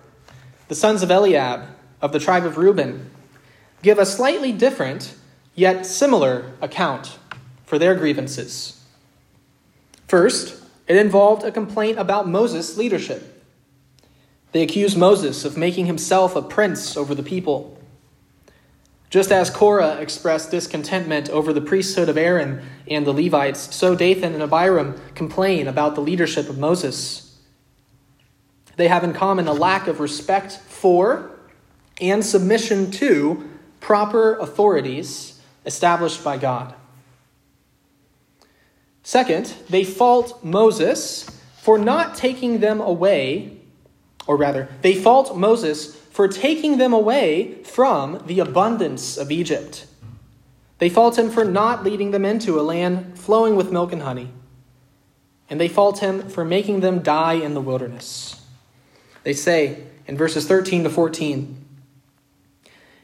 the 0.68 0.74
sons 0.74 1.02
of 1.02 1.10
Eliab 1.10 1.66
of 2.00 2.12
the 2.12 2.18
tribe 2.18 2.44
of 2.44 2.56
Reuben, 2.56 3.10
give 3.82 3.98
a 3.98 4.06
slightly 4.06 4.52
different 4.52 5.14
yet 5.54 5.86
similar 5.86 6.52
account 6.60 7.18
for 7.64 7.78
their 7.78 7.94
grievances. 7.94 8.84
First, 10.06 10.62
it 10.86 10.96
involved 10.96 11.42
a 11.42 11.50
complaint 11.50 11.98
about 11.98 12.28
Moses' 12.28 12.76
leadership. 12.76 13.44
They 14.52 14.62
accused 14.62 14.96
Moses 14.96 15.44
of 15.44 15.56
making 15.56 15.86
himself 15.86 16.36
a 16.36 16.42
prince 16.42 16.96
over 16.96 17.14
the 17.14 17.22
people. 17.22 17.75
Just 19.08 19.30
as 19.30 19.50
Korah 19.50 19.98
expressed 20.00 20.50
discontentment 20.50 21.28
over 21.30 21.52
the 21.52 21.60
priesthood 21.60 22.08
of 22.08 22.16
Aaron 22.16 22.62
and 22.88 23.06
the 23.06 23.12
Levites, 23.12 23.74
so 23.74 23.94
Dathan 23.94 24.34
and 24.34 24.42
Abiram 24.42 25.00
complain 25.14 25.68
about 25.68 25.94
the 25.94 26.00
leadership 26.00 26.48
of 26.48 26.58
Moses. 26.58 27.38
They 28.76 28.88
have 28.88 29.04
in 29.04 29.12
common 29.12 29.46
a 29.46 29.52
lack 29.52 29.86
of 29.86 30.00
respect 30.00 30.52
for 30.52 31.30
and 32.00 32.24
submission 32.24 32.90
to 32.92 33.48
proper 33.80 34.36
authorities 34.38 35.40
established 35.64 36.22
by 36.22 36.36
God. 36.36 36.74
Second, 39.02 39.54
they 39.70 39.84
fault 39.84 40.44
Moses 40.44 41.30
for 41.62 41.78
not 41.78 42.16
taking 42.16 42.58
them 42.58 42.80
away, 42.80 43.56
or 44.26 44.36
rather, 44.36 44.68
they 44.82 44.94
fault 44.94 45.36
Moses 45.36 45.96
for 46.16 46.26
taking 46.26 46.78
them 46.78 46.94
away 46.94 47.62
from 47.62 48.22
the 48.24 48.40
abundance 48.40 49.18
of 49.18 49.30
Egypt. 49.30 49.84
They 50.78 50.88
fault 50.88 51.18
him 51.18 51.28
for 51.28 51.44
not 51.44 51.84
leading 51.84 52.10
them 52.10 52.24
into 52.24 52.58
a 52.58 52.62
land 52.62 53.18
flowing 53.18 53.54
with 53.54 53.70
milk 53.70 53.92
and 53.92 54.00
honey. 54.00 54.30
And 55.50 55.60
they 55.60 55.68
fault 55.68 55.98
him 55.98 56.26
for 56.30 56.42
making 56.42 56.80
them 56.80 57.00
die 57.00 57.34
in 57.34 57.52
the 57.52 57.60
wilderness. 57.60 58.42
They 59.24 59.34
say 59.34 59.82
in 60.06 60.16
verses 60.16 60.48
13 60.48 60.84
to 60.84 60.88
14 60.88 61.62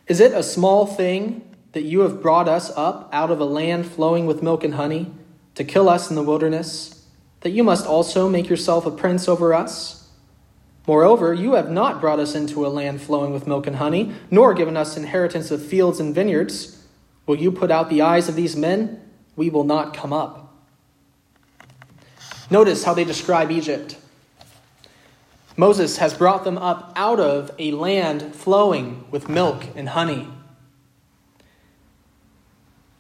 Is 0.06 0.18
it 0.18 0.32
a 0.32 0.42
small 0.42 0.86
thing 0.86 1.46
that 1.72 1.82
you 1.82 2.00
have 2.00 2.22
brought 2.22 2.48
us 2.48 2.70
up 2.78 3.10
out 3.12 3.30
of 3.30 3.40
a 3.40 3.44
land 3.44 3.84
flowing 3.84 4.24
with 4.24 4.42
milk 4.42 4.64
and 4.64 4.76
honey 4.76 5.12
to 5.56 5.64
kill 5.64 5.90
us 5.90 6.08
in 6.08 6.16
the 6.16 6.22
wilderness, 6.22 7.04
that 7.40 7.50
you 7.50 7.62
must 7.62 7.86
also 7.86 8.26
make 8.30 8.48
yourself 8.48 8.86
a 8.86 8.90
prince 8.90 9.28
over 9.28 9.52
us? 9.52 10.01
Moreover, 10.86 11.32
you 11.32 11.54
have 11.54 11.70
not 11.70 12.00
brought 12.00 12.18
us 12.18 12.34
into 12.34 12.66
a 12.66 12.68
land 12.68 13.00
flowing 13.00 13.32
with 13.32 13.46
milk 13.46 13.66
and 13.66 13.76
honey, 13.76 14.12
nor 14.30 14.52
given 14.52 14.76
us 14.76 14.96
inheritance 14.96 15.50
of 15.50 15.64
fields 15.64 16.00
and 16.00 16.14
vineyards. 16.14 16.84
Will 17.26 17.36
you 17.36 17.52
put 17.52 17.70
out 17.70 17.88
the 17.88 18.02
eyes 18.02 18.28
of 18.28 18.34
these 18.34 18.56
men? 18.56 19.00
We 19.36 19.48
will 19.48 19.64
not 19.64 19.94
come 19.94 20.12
up. 20.12 20.54
Notice 22.50 22.84
how 22.84 22.94
they 22.94 23.04
describe 23.04 23.50
Egypt. 23.50 23.96
Moses 25.56 25.98
has 25.98 26.14
brought 26.14 26.44
them 26.44 26.58
up 26.58 26.92
out 26.96 27.20
of 27.20 27.50
a 27.58 27.72
land 27.72 28.34
flowing 28.34 29.04
with 29.10 29.28
milk 29.28 29.64
and 29.76 29.90
honey. 29.90 30.28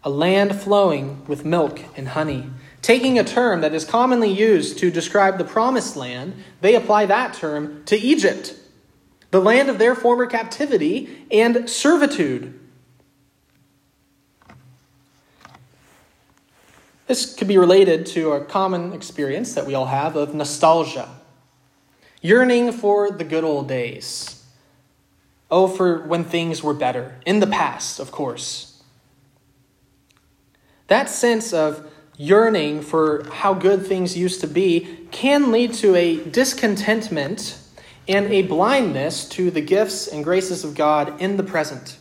A 0.04 0.10
land 0.10 0.60
flowing 0.60 1.24
with 1.26 1.44
milk 1.44 1.80
and 1.96 2.08
honey. 2.08 2.50
Taking 2.82 3.16
a 3.16 3.24
term 3.24 3.60
that 3.60 3.74
is 3.74 3.84
commonly 3.84 4.30
used 4.30 4.78
to 4.78 4.90
describe 4.90 5.38
the 5.38 5.44
promised 5.44 5.96
land, 5.96 6.34
they 6.60 6.74
apply 6.74 7.06
that 7.06 7.32
term 7.32 7.84
to 7.84 7.96
Egypt, 7.96 8.56
the 9.30 9.40
land 9.40 9.70
of 9.70 9.78
their 9.78 9.94
former 9.94 10.26
captivity 10.26 11.24
and 11.30 11.70
servitude. 11.70 12.58
This 17.06 17.34
could 17.34 17.46
be 17.46 17.56
related 17.56 18.04
to 18.06 18.32
a 18.32 18.44
common 18.44 18.92
experience 18.92 19.54
that 19.54 19.66
we 19.66 19.74
all 19.74 19.86
have 19.86 20.16
of 20.16 20.34
nostalgia, 20.34 21.08
yearning 22.20 22.72
for 22.72 23.12
the 23.12 23.24
good 23.24 23.44
old 23.44 23.68
days. 23.68 24.44
Oh, 25.52 25.68
for 25.68 26.04
when 26.06 26.24
things 26.24 26.62
were 26.62 26.74
better, 26.74 27.20
in 27.26 27.38
the 27.38 27.46
past, 27.46 28.00
of 28.00 28.10
course. 28.10 28.82
That 30.88 31.08
sense 31.10 31.52
of 31.52 31.92
yearning 32.16 32.82
for 32.82 33.24
how 33.30 33.54
good 33.54 33.86
things 33.86 34.16
used 34.16 34.40
to 34.40 34.46
be 34.46 35.06
can 35.10 35.50
lead 35.50 35.72
to 35.74 35.94
a 35.94 36.22
discontentment 36.24 37.58
and 38.08 38.26
a 38.26 38.42
blindness 38.42 39.28
to 39.28 39.50
the 39.50 39.60
gifts 39.60 40.06
and 40.06 40.24
graces 40.24 40.64
of 40.64 40.74
God 40.74 41.20
in 41.20 41.36
the 41.36 41.42
present. 41.42 41.98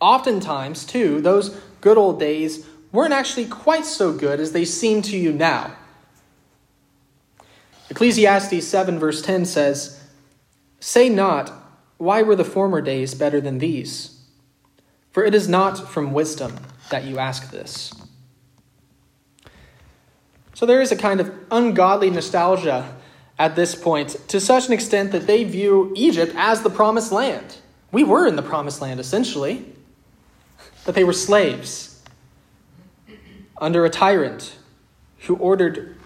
Oftentimes, 0.00 0.84
too, 0.84 1.20
those 1.20 1.50
good 1.80 1.96
old 1.96 2.18
days 2.18 2.66
weren't 2.92 3.12
actually 3.12 3.46
quite 3.46 3.84
so 3.84 4.12
good 4.12 4.40
as 4.40 4.52
they 4.52 4.64
seem 4.64 5.02
to 5.02 5.16
you 5.16 5.32
now. 5.32 5.76
Ecclesiastes 7.90 8.66
7, 8.66 8.98
verse 8.98 9.22
10 9.22 9.44
says, 9.44 10.00
Say 10.80 11.08
not, 11.08 11.52
Why 11.98 12.22
were 12.22 12.36
the 12.36 12.44
former 12.44 12.80
days 12.80 13.14
better 13.14 13.40
than 13.40 13.58
these? 13.58 14.22
For 15.12 15.24
it 15.24 15.34
is 15.34 15.48
not 15.48 15.88
from 15.88 16.12
wisdom 16.12 16.56
that 16.90 17.04
you 17.04 17.18
ask 17.18 17.50
this. 17.50 17.94
So 20.54 20.66
there 20.66 20.80
is 20.80 20.92
a 20.92 20.96
kind 20.96 21.20
of 21.20 21.32
ungodly 21.50 22.10
nostalgia 22.10 22.96
at 23.38 23.56
this 23.56 23.74
point 23.74 24.10
to 24.28 24.40
such 24.40 24.68
an 24.68 24.72
extent 24.72 25.12
that 25.12 25.26
they 25.26 25.44
view 25.44 25.92
Egypt 25.96 26.32
as 26.36 26.62
the 26.62 26.70
promised 26.70 27.10
land. 27.10 27.56
We 27.90 28.04
were 28.04 28.26
in 28.26 28.36
the 28.36 28.42
promised 28.42 28.80
land, 28.80 29.00
essentially, 29.00 29.64
but 30.84 30.94
they 30.94 31.04
were 31.04 31.12
slaves 31.12 32.02
under 33.58 33.84
a 33.84 33.90
tyrant 33.90 34.56
who 35.20 35.36
ordered 35.36 35.96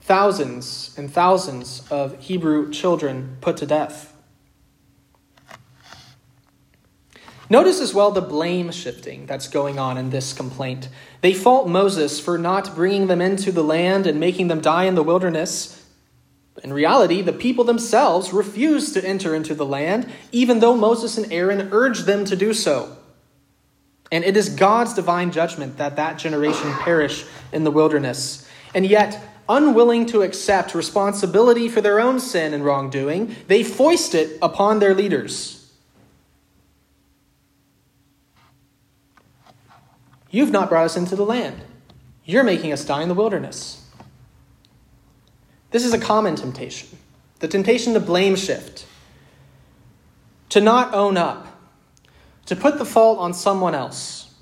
thousands 0.00 0.94
and 0.96 1.12
thousands 1.12 1.82
of 1.90 2.18
Hebrew 2.20 2.70
children 2.70 3.36
put 3.40 3.56
to 3.58 3.66
death. 3.66 4.15
Notice 7.48 7.80
as 7.80 7.94
well 7.94 8.10
the 8.10 8.20
blame 8.20 8.72
shifting 8.72 9.26
that's 9.26 9.48
going 9.48 9.78
on 9.78 9.96
in 9.96 10.10
this 10.10 10.32
complaint. 10.32 10.88
They 11.20 11.32
fault 11.32 11.68
Moses 11.68 12.18
for 12.18 12.38
not 12.38 12.74
bringing 12.74 13.06
them 13.06 13.20
into 13.20 13.52
the 13.52 13.62
land 13.62 14.06
and 14.06 14.18
making 14.18 14.48
them 14.48 14.60
die 14.60 14.84
in 14.84 14.96
the 14.96 15.02
wilderness. 15.02 15.84
In 16.64 16.72
reality, 16.72 17.22
the 17.22 17.32
people 17.32 17.64
themselves 17.64 18.32
refused 18.32 18.94
to 18.94 19.06
enter 19.06 19.34
into 19.34 19.54
the 19.54 19.66
land, 19.66 20.10
even 20.32 20.58
though 20.58 20.76
Moses 20.76 21.18
and 21.18 21.32
Aaron 21.32 21.68
urged 21.70 22.06
them 22.06 22.24
to 22.24 22.34
do 22.34 22.52
so. 22.52 22.96
And 24.10 24.24
it 24.24 24.36
is 24.36 24.48
God's 24.48 24.94
divine 24.94 25.30
judgment 25.30 25.78
that 25.78 25.96
that 25.96 26.18
generation 26.18 26.72
perish 26.74 27.24
in 27.52 27.64
the 27.64 27.70
wilderness. 27.70 28.48
And 28.74 28.86
yet, 28.86 29.22
unwilling 29.48 30.06
to 30.06 30.22
accept 30.22 30.74
responsibility 30.74 31.68
for 31.68 31.80
their 31.80 32.00
own 32.00 32.18
sin 32.18 32.54
and 32.54 32.64
wrongdoing, 32.64 33.36
they 33.46 33.62
foist 33.62 34.14
it 34.14 34.38
upon 34.42 34.78
their 34.78 34.94
leaders. 34.94 35.55
You've 40.30 40.50
not 40.50 40.68
brought 40.68 40.84
us 40.84 40.96
into 40.96 41.16
the 41.16 41.24
land. 41.24 41.60
You're 42.24 42.44
making 42.44 42.72
us 42.72 42.84
die 42.84 43.02
in 43.02 43.08
the 43.08 43.14
wilderness. 43.14 43.88
This 45.70 45.84
is 45.84 45.92
a 45.92 45.98
common 45.98 46.36
temptation 46.36 46.98
the 47.38 47.48
temptation 47.48 47.92
to 47.92 48.00
blame 48.00 48.34
shift, 48.34 48.86
to 50.48 50.58
not 50.58 50.94
own 50.94 51.18
up, 51.18 51.60
to 52.46 52.56
put 52.56 52.78
the 52.78 52.84
fault 52.84 53.18
on 53.18 53.34
someone 53.34 53.74
else. 53.74 54.34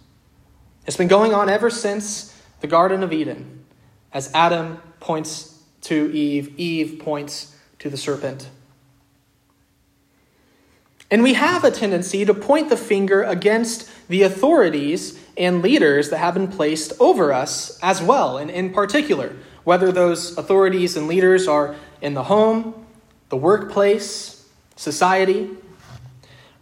It's 0.87 0.97
been 0.97 1.09
going 1.09 1.35
on 1.35 1.49
ever 1.49 1.71
since 1.71 2.41
the 2.61 2.69
Garden 2.69 3.03
of 3.03 3.13
Eden, 3.13 3.65
as 4.13 4.31
Adam 4.33 4.81
points 5.01 5.61
to 5.83 6.11
Eve, 6.15 6.55
Eve 6.57 7.01
points 7.01 7.57
to 7.81 7.91
the 7.91 7.97
serpent. 7.97 8.49
And 11.11 11.23
we 11.23 11.35
have 11.35 11.65
a 11.65 11.71
tendency 11.71 12.25
to 12.25 12.33
point 12.33 12.69
the 12.69 12.77
finger 12.77 13.23
against 13.23 13.91
the 14.09 14.23
authorities 14.23 15.19
and 15.37 15.63
leaders 15.63 16.11
that 16.11 16.19
have 16.19 16.35
been 16.35 16.49
placed 16.49 16.93
over 17.01 17.33
us 17.33 17.79
as 17.83 18.03
well, 18.03 18.39
and 18.39 18.51
in 18.51 18.73
particular, 18.73 19.35
whether 19.65 19.91
those 19.91 20.37
authorities 20.39 20.97
and 20.97 21.09
leaders 21.09 21.49
are 21.49 21.75
in 22.01 22.15
the 22.15 22.25
home, 22.25 22.87
the 23.31 23.37
workplace, 23.37 24.49
society, 24.77 25.51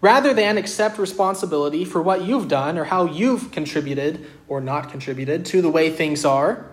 rather 0.00 0.34
than 0.34 0.58
accept 0.58 0.98
responsibility 0.98 1.84
for 1.84 2.02
what 2.02 2.22
you've 2.24 2.48
done 2.48 2.78
or 2.78 2.84
how 2.84 3.04
you've 3.04 3.50
contributed 3.52 4.26
or 4.48 4.60
not 4.60 4.90
contributed 4.90 5.44
to 5.46 5.62
the 5.62 5.70
way 5.70 5.90
things 5.90 6.24
are. 6.24 6.66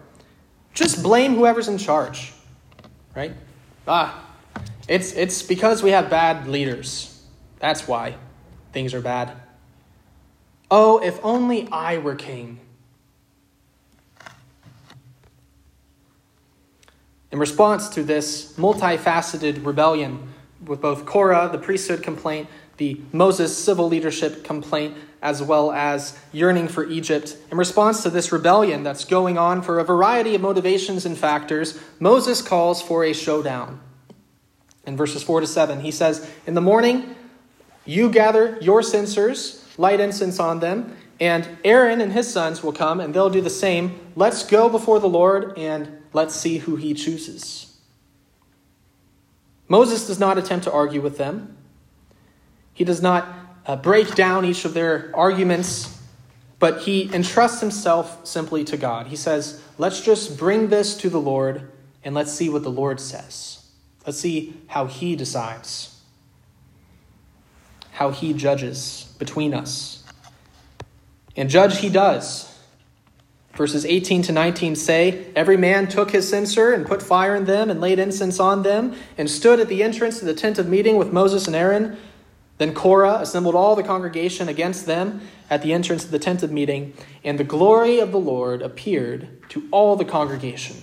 Just 0.74 1.03
blame 1.03 1.36
whoever's 1.36 1.68
in 1.68 1.77
charge, 1.77 2.34
right? 3.15 3.34
Ah, 3.88 4.25
it's, 4.88 5.13
it's 5.13 5.44
because 5.44 5.84
we 5.84 5.91
have 5.91 6.10
bad 6.10 6.48
leaders. 6.48 7.24
That's 7.60 7.88
why 7.88 8.15
things 8.72 8.94
are 8.94 9.01
bad. 9.01 9.32
Oh, 10.71 10.99
if 10.99 11.19
only 11.23 11.67
I 11.71 11.97
were 11.97 12.15
king. 12.15 12.59
In 17.31 17.39
response 17.39 17.89
to 17.89 18.03
this 18.03 18.53
multifaceted 18.53 19.65
rebellion, 19.65 20.33
with 20.65 20.81
both 20.81 21.05
Korah, 21.05 21.49
the 21.51 21.57
priesthood 21.57 22.03
complaint, 22.03 22.49
the 22.77 22.99
Moses 23.11 23.55
civil 23.55 23.88
leadership 23.88 24.43
complaint, 24.43 24.95
as 25.21 25.43
well 25.43 25.71
as 25.71 26.17
yearning 26.31 26.67
for 26.67 26.85
Egypt, 26.85 27.35
in 27.51 27.57
response 27.57 28.03
to 28.03 28.09
this 28.09 28.31
rebellion 28.31 28.83
that's 28.83 29.05
going 29.05 29.38
on 29.38 29.61
for 29.61 29.79
a 29.79 29.83
variety 29.83 30.33
of 30.33 30.41
motivations 30.41 31.05
and 31.05 31.17
factors, 31.17 31.79
Moses 31.99 32.41
calls 32.41 32.81
for 32.81 33.03
a 33.03 33.13
showdown. 33.13 33.79
In 34.85 34.97
verses 34.97 35.21
4 35.21 35.41
to 35.41 35.47
7, 35.47 35.81
he 35.81 35.91
says, 35.91 36.29
In 36.47 36.53
the 36.53 36.61
morning, 36.61 37.15
you 37.85 38.09
gather 38.09 38.57
your 38.61 38.81
censers, 38.81 39.58
light 39.79 40.01
incense 40.01 40.39
on 40.39 40.59
them, 40.59 40.95
and 41.21 41.48
Aaron 41.63 42.01
and 42.01 42.12
his 42.12 42.31
sons 42.31 42.62
will 42.62 42.74
come 42.74 43.00
and 43.00 43.13
they'll 43.13 43.29
do 43.29 43.41
the 43.41 43.50
same. 43.50 44.00
Let's 44.15 44.45
go 44.45 44.69
before 44.69 45.00
the 45.00 45.09
Lord 45.09 45.57
and 45.57 46.03
let's 46.12 46.36
see 46.36 46.57
who 46.57 46.75
he 46.75 46.93
chooses. 46.93 47.77
Moses 49.69 50.05
does 50.05 50.19
not 50.19 50.38
attempt 50.38 50.65
to 50.65 50.71
argue 50.71 51.00
with 51.00 51.17
them. 51.17 51.55
He 52.74 52.83
does 52.83 53.01
not 53.01 53.27
uh, 53.65 53.77
break 53.77 54.15
down 54.15 54.43
each 54.43 54.65
of 54.65 54.74
their 54.74 55.12
arguments, 55.13 56.01
but 56.57 56.81
he 56.81 57.13
entrusts 57.13 57.62
himself 57.62 58.25
simply 58.27 58.65
to 58.65 58.77
God. 58.77 59.07
He 59.07 59.15
says, 59.15 59.62
Let's 59.77 60.01
just 60.01 60.38
bring 60.38 60.67
this 60.67 60.98
to 60.98 61.09
the 61.09 61.21
Lord 61.21 61.71
and 62.03 62.13
let's 62.13 62.33
see 62.33 62.50
what 62.50 62.63
the 62.63 62.71
Lord 62.71 63.00
says. 63.00 63.65
Let's 64.05 64.19
see 64.19 64.57
how 64.67 64.88
he 64.88 65.15
decides, 65.15 65.88
how 68.00 68.12
he 68.12 68.32
judges 68.32 69.13
between 69.20 69.53
us. 69.53 70.01
And 71.36 71.50
judge 71.50 71.79
he 71.79 71.89
does. 71.89 72.50
Verses 73.56 73.86
18 73.86 74.22
to 74.22 74.32
19 74.32 74.77
say, 74.77 75.25
Every 75.36 75.58
man 75.58 75.89
took 75.89 76.12
his 76.12 76.29
censer 76.29 76.72
and 76.72 76.86
put 76.86 77.03
fire 77.03 77.36
in 77.36 77.44
them 77.44 77.70
and 77.70 77.82
laid 77.82 78.00
incense 78.00 78.39
on 78.39 78.63
them 78.63 78.96
and 79.18 79.29
stood 79.29 79.60
at 79.60 79.68
the 79.68 79.84
entrance 79.84 80.20
to 80.20 80.25
the 80.25 80.34
tent 80.34 80.58
of 80.58 80.70
meeting 80.70 80.96
with 80.96 81.12
Moses 81.12 81.46
and 81.46 81.58
Aaron. 81.58 81.98
Then 82.58 82.74
Korah 82.74 83.20
assembled 83.20 83.53
all 83.53 83.75
the 83.75 83.84
congregation 83.84 84.48
against 84.48 84.86
them 84.86 85.20
at 85.50 85.62
the 85.62 85.74
entrance 85.74 86.06
to 86.06 86.12
the 86.12 86.20
tent 86.20 86.41
of 86.41 86.53
meeting, 86.53 86.94
and 87.25 87.38
the 87.38 87.44
glory 87.44 88.00
of 88.00 88.13
the 88.13 88.20
Lord 88.20 88.62
appeared 88.62 89.27
to 89.50 89.68
all 89.72 89.98
the 89.98 90.06
congregation. 90.06 90.77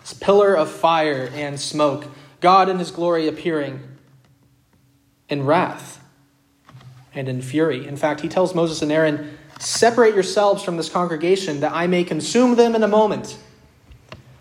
This 0.00 0.14
pillar 0.14 0.54
of 0.54 0.70
fire 0.70 1.30
and 1.34 1.60
smoke, 1.60 2.06
God 2.40 2.70
in 2.70 2.78
his 2.78 2.90
glory 2.90 3.28
appearing 3.28 3.89
in 5.30 5.46
wrath 5.46 6.02
and 7.14 7.28
in 7.28 7.40
fury. 7.40 7.86
In 7.86 7.96
fact, 7.96 8.20
he 8.20 8.28
tells 8.28 8.54
Moses 8.54 8.82
and 8.82 8.92
Aaron, 8.92 9.38
Separate 9.58 10.14
yourselves 10.14 10.62
from 10.62 10.78
this 10.78 10.88
congregation, 10.88 11.60
that 11.60 11.72
I 11.72 11.86
may 11.86 12.02
consume 12.02 12.56
them 12.56 12.74
in 12.74 12.82
a 12.82 12.88
moment. 12.88 13.36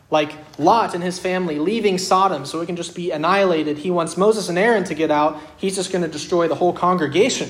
Like 0.10 0.34
Lot 0.58 0.96
and 0.96 1.04
his 1.04 1.20
family 1.20 1.60
leaving 1.60 1.98
Sodom 1.98 2.46
so 2.46 2.62
it 2.62 2.66
can 2.66 2.76
just 2.76 2.96
be 2.96 3.12
annihilated. 3.12 3.80
He 3.80 3.92
wants 3.92 4.18
Moses 4.18 4.50
and 4.50 4.58
Aaron 4.58 4.86
to 4.86 4.96
get 4.96 5.12
out. 5.12 5.40
He's 5.58 5.76
just 5.76 5.92
going 5.92 6.04
to 6.04 6.08
destroy 6.08 6.48
the 6.48 6.56
whole 6.56 6.74
congregation. 6.74 7.50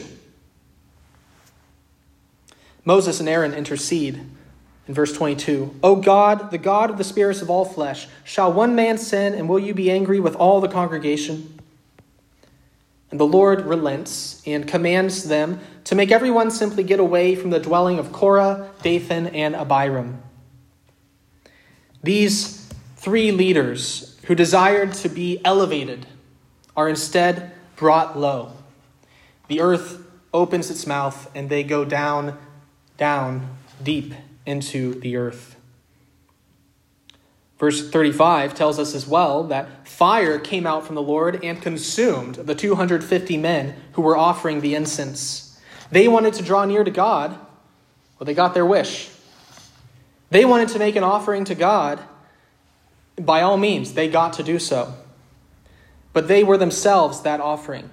Moses 2.84 3.20
and 3.20 3.30
Aaron 3.30 3.54
intercede 3.54 4.20
in 4.88 4.94
verse 4.94 5.14
22 5.14 5.76
O 5.84 5.98
God, 5.98 6.50
the 6.50 6.58
God 6.58 6.90
of 6.90 6.98
the 6.98 7.04
spirits 7.04 7.42
of 7.44 7.50
all 7.50 7.66
flesh, 7.66 8.08
shall 8.24 8.52
one 8.52 8.74
man 8.74 8.98
sin, 8.98 9.36
and 9.36 9.48
will 9.48 9.60
you 9.60 9.76
be 9.76 9.92
angry 9.92 10.20
with 10.20 10.36
all 10.36 10.60
the 10.60 10.68
congregation? 10.68 11.59
And 13.12 13.20
the 13.20 13.28
Lord 13.28 13.66
relents 13.66 14.42
and 14.46 14.68
commands 14.68 15.24
them 15.24 15.60
to 15.86 15.96
make 15.96 16.12
everyone 16.12 16.52
simply 16.52 16.84
get 16.84 17.00
away 17.00 17.36
from 17.36 17.50
the 17.50 17.60
dwelling 17.60 17.98
of 17.98 18.12
Korah, 18.12 18.70
Dathan, 18.84 19.28
and 19.28 19.56
Abiram. 19.56 20.22
These 22.04 22.72
three 22.96 23.32
leaders 23.32 24.20
who 24.26 24.36
desired 24.36 24.94
to 24.94 25.10
be 25.10 25.42
elevated 25.44 26.06
are 26.78 26.88
instead 26.88 27.52
brought 27.76 28.18
low. 28.18 28.54
The 29.48 29.62
earth 29.62 30.06
opens 30.34 30.70
its 30.70 30.86
mouth 30.86 31.30
and 31.34 31.50
they 31.50 31.64
go 31.64 31.84
down, 31.84 32.38
down, 32.98 33.58
deep 33.82 34.14
into 34.46 35.00
the 35.00 35.16
earth. 35.16 35.56
Verse 37.60 37.90
35 37.90 38.56
tells 38.56 38.80
us 38.80 38.96
as 38.96 39.06
well 39.06 39.44
that 39.44 39.86
fire 39.86 40.40
came 40.40 40.66
out 40.66 40.86
from 40.86 40.96
the 40.96 41.02
Lord 41.02 41.44
and 41.44 41.62
consumed 41.62 42.36
the 42.36 42.56
250 42.56 43.38
men 43.38 43.76
who 43.94 44.02
were 44.02 44.18
offering 44.18 44.62
the 44.62 44.76
incense. 44.76 45.60
They 45.92 46.08
wanted 46.08 46.34
to 46.36 46.44
draw 46.44 46.64
near 46.64 46.86
to 46.86 46.92
God. 46.92 47.32
Well, 48.18 48.26
they 48.26 48.34
got 48.34 48.54
their 48.54 48.66
wish. 48.66 49.10
They 50.30 50.46
wanted 50.46 50.70
to 50.70 50.80
make 50.80 50.96
an 50.96 51.04
offering 51.04 51.44
to 51.46 51.56
God. 51.56 52.00
By 53.18 53.42
all 53.42 53.58
means, 53.58 53.94
they 53.94 54.08
got 54.08 54.34
to 54.34 54.44
do 54.44 54.58
so. 54.58 54.94
But 56.14 56.30
they 56.30 56.46
were 56.46 56.58
themselves 56.58 57.22
that 57.22 57.42
offering. 57.42 57.90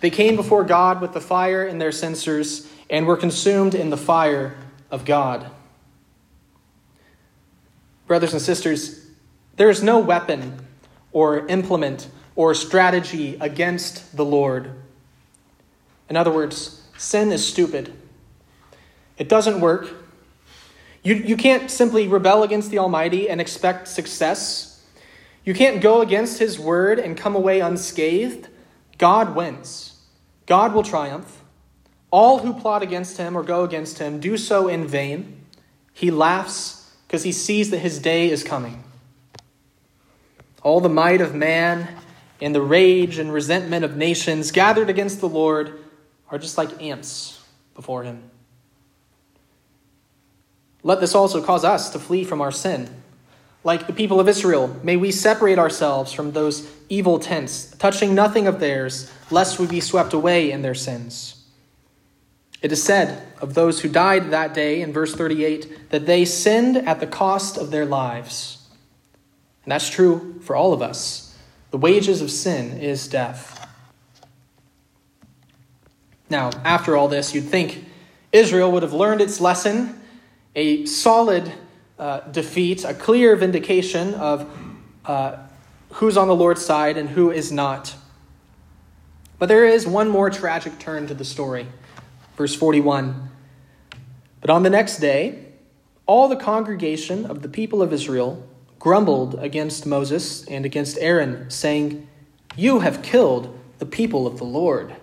They 0.00 0.10
came 0.10 0.36
before 0.36 0.64
God 0.64 1.00
with 1.00 1.12
the 1.12 1.20
fire 1.20 1.64
in 1.64 1.78
their 1.78 1.92
censers 1.92 2.68
and 2.88 3.06
were 3.06 3.16
consumed 3.16 3.74
in 3.74 3.90
the 3.90 3.96
fire 3.96 4.56
of 4.90 5.04
God. 5.04 5.50
Brothers 8.06 8.32
and 8.32 8.42
sisters, 8.42 9.06
there 9.56 9.70
is 9.70 9.82
no 9.82 9.98
weapon 9.98 10.66
or 11.12 11.46
implement 11.46 12.08
or 12.36 12.54
strategy 12.54 13.36
against 13.40 14.16
the 14.16 14.24
Lord. 14.24 14.70
In 16.08 16.16
other 16.16 16.30
words, 16.30 16.82
sin 16.98 17.32
is 17.32 17.46
stupid. 17.46 17.94
It 19.16 19.28
doesn't 19.28 19.60
work. 19.60 19.90
You, 21.02 21.14
you 21.14 21.36
can't 21.36 21.70
simply 21.70 22.08
rebel 22.08 22.42
against 22.42 22.70
the 22.70 22.78
Almighty 22.78 23.28
and 23.28 23.40
expect 23.40 23.88
success. 23.88 24.82
You 25.44 25.54
can't 25.54 25.80
go 25.80 26.00
against 26.00 26.38
His 26.38 26.58
word 26.58 26.98
and 26.98 27.16
come 27.16 27.36
away 27.36 27.60
unscathed. 27.60 28.48
God 28.98 29.36
wins, 29.36 30.00
God 30.46 30.74
will 30.74 30.82
triumph. 30.82 31.42
All 32.10 32.38
who 32.38 32.54
plot 32.54 32.82
against 32.82 33.16
Him 33.16 33.36
or 33.36 33.42
go 33.42 33.64
against 33.64 33.98
Him 33.98 34.20
do 34.20 34.36
so 34.36 34.68
in 34.68 34.86
vain. 34.86 35.44
He 35.92 36.10
laughs 36.10 36.83
because 37.14 37.22
he 37.22 37.30
sees 37.30 37.70
that 37.70 37.78
his 37.78 38.00
day 38.00 38.28
is 38.28 38.42
coming. 38.42 38.82
All 40.64 40.80
the 40.80 40.88
might 40.88 41.20
of 41.20 41.32
man 41.32 41.86
and 42.40 42.52
the 42.52 42.60
rage 42.60 43.18
and 43.18 43.32
resentment 43.32 43.84
of 43.84 43.96
nations 43.96 44.50
gathered 44.50 44.90
against 44.90 45.20
the 45.20 45.28
Lord 45.28 45.78
are 46.28 46.38
just 46.38 46.58
like 46.58 46.82
ants 46.82 47.40
before 47.76 48.02
him. 48.02 48.28
Let 50.82 50.98
this 50.98 51.14
also 51.14 51.40
cause 51.40 51.64
us 51.64 51.90
to 51.90 52.00
flee 52.00 52.24
from 52.24 52.40
our 52.40 52.50
sin. 52.50 52.90
Like 53.62 53.86
the 53.86 53.92
people 53.92 54.18
of 54.18 54.28
Israel, 54.28 54.80
may 54.82 54.96
we 54.96 55.12
separate 55.12 55.60
ourselves 55.60 56.12
from 56.12 56.32
those 56.32 56.68
evil 56.88 57.20
tents, 57.20 57.76
touching 57.78 58.16
nothing 58.16 58.48
of 58.48 58.58
theirs, 58.58 59.08
lest 59.30 59.60
we 59.60 59.68
be 59.68 59.78
swept 59.78 60.14
away 60.14 60.50
in 60.50 60.62
their 60.62 60.74
sins. 60.74 61.33
It 62.64 62.72
is 62.72 62.82
said 62.82 63.22
of 63.42 63.52
those 63.52 63.82
who 63.82 63.90
died 63.90 64.30
that 64.30 64.54
day 64.54 64.80
in 64.80 64.90
verse 64.90 65.14
38 65.14 65.90
that 65.90 66.06
they 66.06 66.24
sinned 66.24 66.78
at 66.78 66.98
the 66.98 67.06
cost 67.06 67.58
of 67.58 67.70
their 67.70 67.84
lives. 67.84 68.66
And 69.64 69.72
that's 69.72 69.90
true 69.90 70.40
for 70.40 70.56
all 70.56 70.72
of 70.72 70.80
us. 70.80 71.36
The 71.72 71.76
wages 71.76 72.22
of 72.22 72.30
sin 72.30 72.78
is 72.80 73.06
death. 73.06 73.68
Now, 76.30 76.48
after 76.64 76.96
all 76.96 77.06
this, 77.06 77.34
you'd 77.34 77.44
think 77.44 77.84
Israel 78.32 78.72
would 78.72 78.82
have 78.82 78.94
learned 78.94 79.20
its 79.20 79.42
lesson, 79.42 80.00
a 80.56 80.86
solid 80.86 81.52
uh, 81.98 82.20
defeat, 82.20 82.82
a 82.82 82.94
clear 82.94 83.36
vindication 83.36 84.14
of 84.14 84.50
uh, 85.04 85.36
who's 85.90 86.16
on 86.16 86.28
the 86.28 86.34
Lord's 86.34 86.64
side 86.64 86.96
and 86.96 87.10
who 87.10 87.30
is 87.30 87.52
not. 87.52 87.94
But 89.38 89.50
there 89.50 89.66
is 89.66 89.86
one 89.86 90.08
more 90.08 90.30
tragic 90.30 90.78
turn 90.78 91.06
to 91.08 91.14
the 91.14 91.26
story. 91.26 91.66
Verse 92.36 92.54
41 92.54 93.30
But 94.40 94.50
on 94.50 94.62
the 94.62 94.70
next 94.70 94.98
day, 94.98 95.46
all 96.06 96.28
the 96.28 96.36
congregation 96.36 97.24
of 97.26 97.42
the 97.42 97.48
people 97.48 97.82
of 97.82 97.92
Israel 97.92 98.46
grumbled 98.78 99.34
against 99.36 99.86
Moses 99.86 100.44
and 100.46 100.66
against 100.66 100.98
Aaron, 100.98 101.48
saying, 101.50 102.06
You 102.56 102.80
have 102.80 103.02
killed 103.02 103.58
the 103.78 103.86
people 103.86 104.26
of 104.26 104.36
the 104.38 104.44
Lord. 104.44 104.94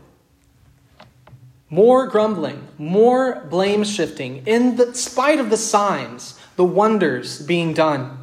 More 1.70 2.06
grumbling, 2.06 2.68
more 2.78 3.48
blame 3.50 3.84
shifting, 3.84 4.44
in 4.46 4.76
the, 4.76 4.94
spite 4.94 5.40
of 5.40 5.50
the 5.50 5.58
signs, 5.58 6.38
the 6.58 6.66
wonders 6.66 7.42
being 7.42 7.74
done. 7.74 8.18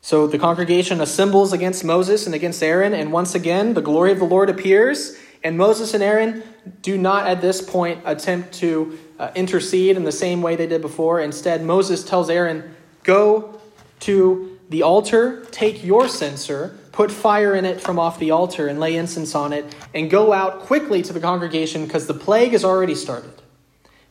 So 0.00 0.26
the 0.26 0.38
congregation 0.38 1.00
assembles 1.00 1.52
against 1.52 1.84
Moses 1.84 2.26
and 2.26 2.34
against 2.34 2.62
Aaron, 2.62 2.94
and 2.94 3.12
once 3.12 3.34
again 3.34 3.74
the 3.74 3.82
glory 3.82 4.10
of 4.12 4.18
the 4.18 4.24
Lord 4.24 4.48
appears. 4.48 5.16
And 5.42 5.56
Moses 5.56 5.94
and 5.94 6.02
Aaron 6.02 6.42
do 6.82 6.98
not 6.98 7.26
at 7.26 7.40
this 7.40 7.62
point 7.62 8.00
attempt 8.04 8.52
to 8.54 8.98
uh, 9.18 9.30
intercede 9.34 9.96
in 9.96 10.04
the 10.04 10.12
same 10.12 10.42
way 10.42 10.56
they 10.56 10.66
did 10.66 10.82
before. 10.82 11.20
Instead, 11.20 11.62
Moses 11.62 12.04
tells 12.04 12.28
Aaron, 12.28 12.74
Go 13.02 13.60
to 14.00 14.58
the 14.68 14.82
altar, 14.82 15.44
take 15.50 15.82
your 15.82 16.08
censer, 16.08 16.78
put 16.92 17.10
fire 17.10 17.54
in 17.54 17.64
it 17.64 17.80
from 17.80 17.98
off 17.98 18.18
the 18.18 18.30
altar, 18.30 18.68
and 18.68 18.78
lay 18.78 18.96
incense 18.96 19.34
on 19.34 19.52
it, 19.52 19.74
and 19.94 20.10
go 20.10 20.32
out 20.32 20.60
quickly 20.60 21.02
to 21.02 21.12
the 21.12 21.20
congregation 21.20 21.86
because 21.86 22.06
the 22.06 22.14
plague 22.14 22.52
has 22.52 22.64
already 22.64 22.94
started. 22.94 23.32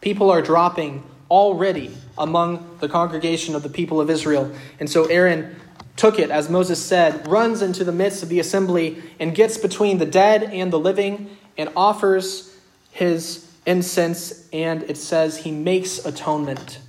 People 0.02 0.30
are 0.32 0.42
dropping 0.42 1.04
already 1.30 1.96
among 2.18 2.78
the 2.80 2.90
congregation 2.90 3.56
of 3.56 3.64
the 3.64 3.70
people 3.70 4.02
of 4.02 4.10
Israel. 4.10 4.52
And 4.80 4.90
so 4.90 5.06
Aaron 5.06 5.56
took 6.00 6.18
it, 6.18 6.32
as 6.32 6.50
Moses 6.50 6.84
said, 6.84 7.28
runs 7.28 7.62
into 7.62 7.84
the 7.84 7.92
midst 7.92 8.24
of 8.24 8.30
the 8.30 8.40
assembly 8.40 9.04
and 9.20 9.36
gets 9.36 9.58
between 9.58 9.98
the 9.98 10.06
dead 10.06 10.44
and 10.44 10.72
the 10.72 10.80
living 10.80 11.30
and 11.58 11.70
offers 11.76 12.58
his 12.90 13.52
incense. 13.66 14.48
And 14.54 14.84
it 14.84 14.96
says 14.96 15.40
he 15.40 15.52
makes 15.52 16.06
atonement 16.06 16.80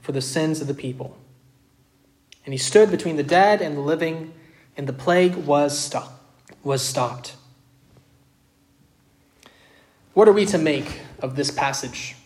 for 0.00 0.10
the 0.10 0.20
sins 0.20 0.60
of 0.60 0.66
the 0.66 0.74
people. 0.74 1.16
And 2.44 2.52
he 2.52 2.58
stood 2.58 2.90
between 2.90 3.14
the 3.14 3.22
dead 3.22 3.62
and 3.62 3.76
the 3.76 3.80
living, 3.80 4.32
and 4.76 4.88
the 4.88 4.92
plague 4.92 5.36
was, 5.36 5.78
stop- 5.78 6.20
was 6.64 6.82
stopped. 6.82 7.36
What 10.14 10.26
are 10.26 10.32
we 10.32 10.46
to 10.46 10.58
make 10.58 11.00
of 11.20 11.36
this 11.36 11.52
passage? 11.52 12.16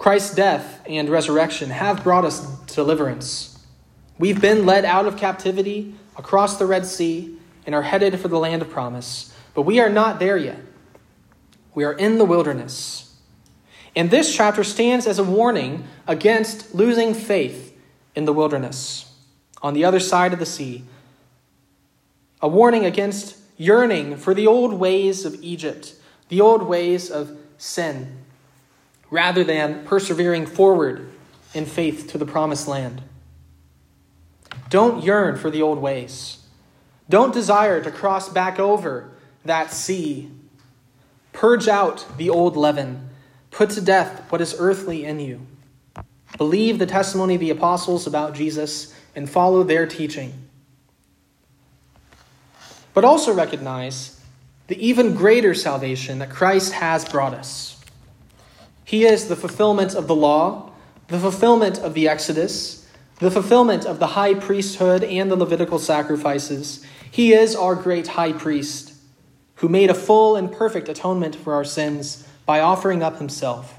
Christ's 0.00 0.34
death 0.34 0.80
and 0.86 1.10
resurrection 1.10 1.68
have 1.68 2.02
brought 2.02 2.24
us 2.24 2.40
deliverance. 2.60 3.62
We've 4.18 4.40
been 4.40 4.64
led 4.64 4.86
out 4.86 5.04
of 5.04 5.18
captivity 5.18 5.94
across 6.16 6.56
the 6.56 6.64
Red 6.64 6.86
Sea 6.86 7.36
and 7.66 7.74
are 7.74 7.82
headed 7.82 8.18
for 8.18 8.28
the 8.28 8.38
land 8.38 8.62
of 8.62 8.70
promise. 8.70 9.30
But 9.52 9.62
we 9.62 9.78
are 9.78 9.90
not 9.90 10.18
there 10.18 10.38
yet. 10.38 10.58
We 11.74 11.84
are 11.84 11.92
in 11.92 12.16
the 12.16 12.24
wilderness. 12.24 13.14
And 13.94 14.10
this 14.10 14.34
chapter 14.34 14.64
stands 14.64 15.06
as 15.06 15.18
a 15.18 15.24
warning 15.24 15.84
against 16.06 16.74
losing 16.74 17.12
faith 17.12 17.78
in 18.14 18.24
the 18.24 18.32
wilderness 18.32 19.04
on 19.60 19.74
the 19.74 19.84
other 19.84 20.00
side 20.00 20.32
of 20.32 20.38
the 20.38 20.46
sea. 20.46 20.84
A 22.40 22.48
warning 22.48 22.86
against 22.86 23.36
yearning 23.58 24.16
for 24.16 24.32
the 24.32 24.46
old 24.46 24.72
ways 24.72 25.26
of 25.26 25.34
Egypt, 25.42 25.94
the 26.30 26.40
old 26.40 26.62
ways 26.62 27.10
of 27.10 27.36
sin 27.58 28.19
rather 29.10 29.44
than 29.44 29.84
persevering 29.84 30.46
forward 30.46 31.10
in 31.52 31.66
faith 31.66 32.08
to 32.08 32.18
the 32.18 32.26
promised 32.26 32.68
land. 32.68 33.02
Don't 34.68 35.02
yearn 35.02 35.36
for 35.36 35.50
the 35.50 35.62
old 35.62 35.78
ways. 35.78 36.38
Don't 37.08 37.34
desire 37.34 37.82
to 37.82 37.90
cross 37.90 38.28
back 38.28 38.60
over 38.60 39.10
that 39.44 39.72
sea. 39.72 40.30
Purge 41.32 41.66
out 41.66 42.06
the 42.16 42.30
old 42.30 42.56
leaven. 42.56 43.10
Put 43.50 43.70
to 43.70 43.80
death 43.80 44.30
what 44.30 44.40
is 44.40 44.54
earthly 44.58 45.04
in 45.04 45.18
you. 45.18 45.44
Believe 46.38 46.78
the 46.78 46.86
testimony 46.86 47.34
of 47.34 47.40
the 47.40 47.50
apostles 47.50 48.06
about 48.06 48.34
Jesus 48.34 48.94
and 49.16 49.28
follow 49.28 49.64
their 49.64 49.86
teaching. 49.86 50.32
But 52.94 53.04
also 53.04 53.32
recognize 53.32 54.20
the 54.68 54.86
even 54.86 55.14
greater 55.14 55.54
salvation 55.54 56.20
that 56.20 56.30
Christ 56.30 56.72
has 56.74 57.04
brought 57.04 57.34
us. 57.34 57.79
He 58.90 59.04
is 59.04 59.28
the 59.28 59.36
fulfillment 59.36 59.94
of 59.94 60.08
the 60.08 60.16
law, 60.16 60.72
the 61.06 61.20
fulfillment 61.20 61.78
of 61.78 61.94
the 61.94 62.08
Exodus, 62.08 62.90
the 63.20 63.30
fulfillment 63.30 63.86
of 63.86 64.00
the 64.00 64.18
high 64.18 64.34
priesthood 64.34 65.04
and 65.04 65.30
the 65.30 65.36
Levitical 65.36 65.78
sacrifices. 65.78 66.84
He 67.08 67.32
is 67.32 67.54
our 67.54 67.76
great 67.76 68.08
high 68.08 68.32
priest 68.32 68.94
who 69.54 69.68
made 69.68 69.90
a 69.90 69.94
full 69.94 70.34
and 70.34 70.50
perfect 70.50 70.88
atonement 70.88 71.36
for 71.36 71.54
our 71.54 71.62
sins 71.62 72.26
by 72.44 72.58
offering 72.58 73.00
up 73.00 73.18
himself. 73.18 73.78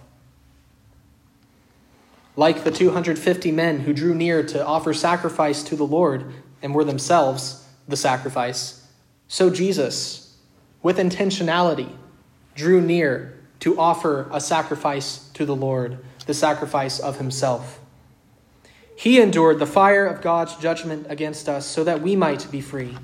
Like 2.38 2.64
the 2.64 2.72
250 2.72 3.52
men 3.52 3.82
who 3.82 3.92
drew 3.92 4.16
near 4.16 4.44
to 4.44 4.66
offer 4.66 4.94
sacrifice 4.94 5.62
to 5.64 5.76
the 5.76 5.84
Lord 5.86 6.24
and 6.62 6.74
were 6.74 6.86
themselves 6.86 7.68
the 7.86 7.98
sacrifice, 7.98 8.88
so 9.28 9.50
Jesus, 9.50 10.38
with 10.82 10.96
intentionality, 10.96 11.98
drew 12.56 12.80
near 12.80 13.41
to 13.62 13.80
offer 13.80 14.28
a 14.32 14.42
sacrifice 14.42 15.30
to 15.34 15.46
the 15.46 15.56
Lord, 15.56 16.00
the 16.26 16.34
sacrifice 16.34 17.00
of 17.00 17.18
himself. 17.18 17.80
He 18.96 19.20
endured 19.20 19.60
the 19.60 19.66
fire 19.66 20.06
of 20.06 20.22
God's 20.22 20.56
judgment 20.58 21.08
against 21.10 21.48
us 21.48 21.66
so 21.66 21.84
that 21.84 22.02
we 22.02 22.16
might 22.16 22.52
be 22.52 22.62
free. 22.62 22.98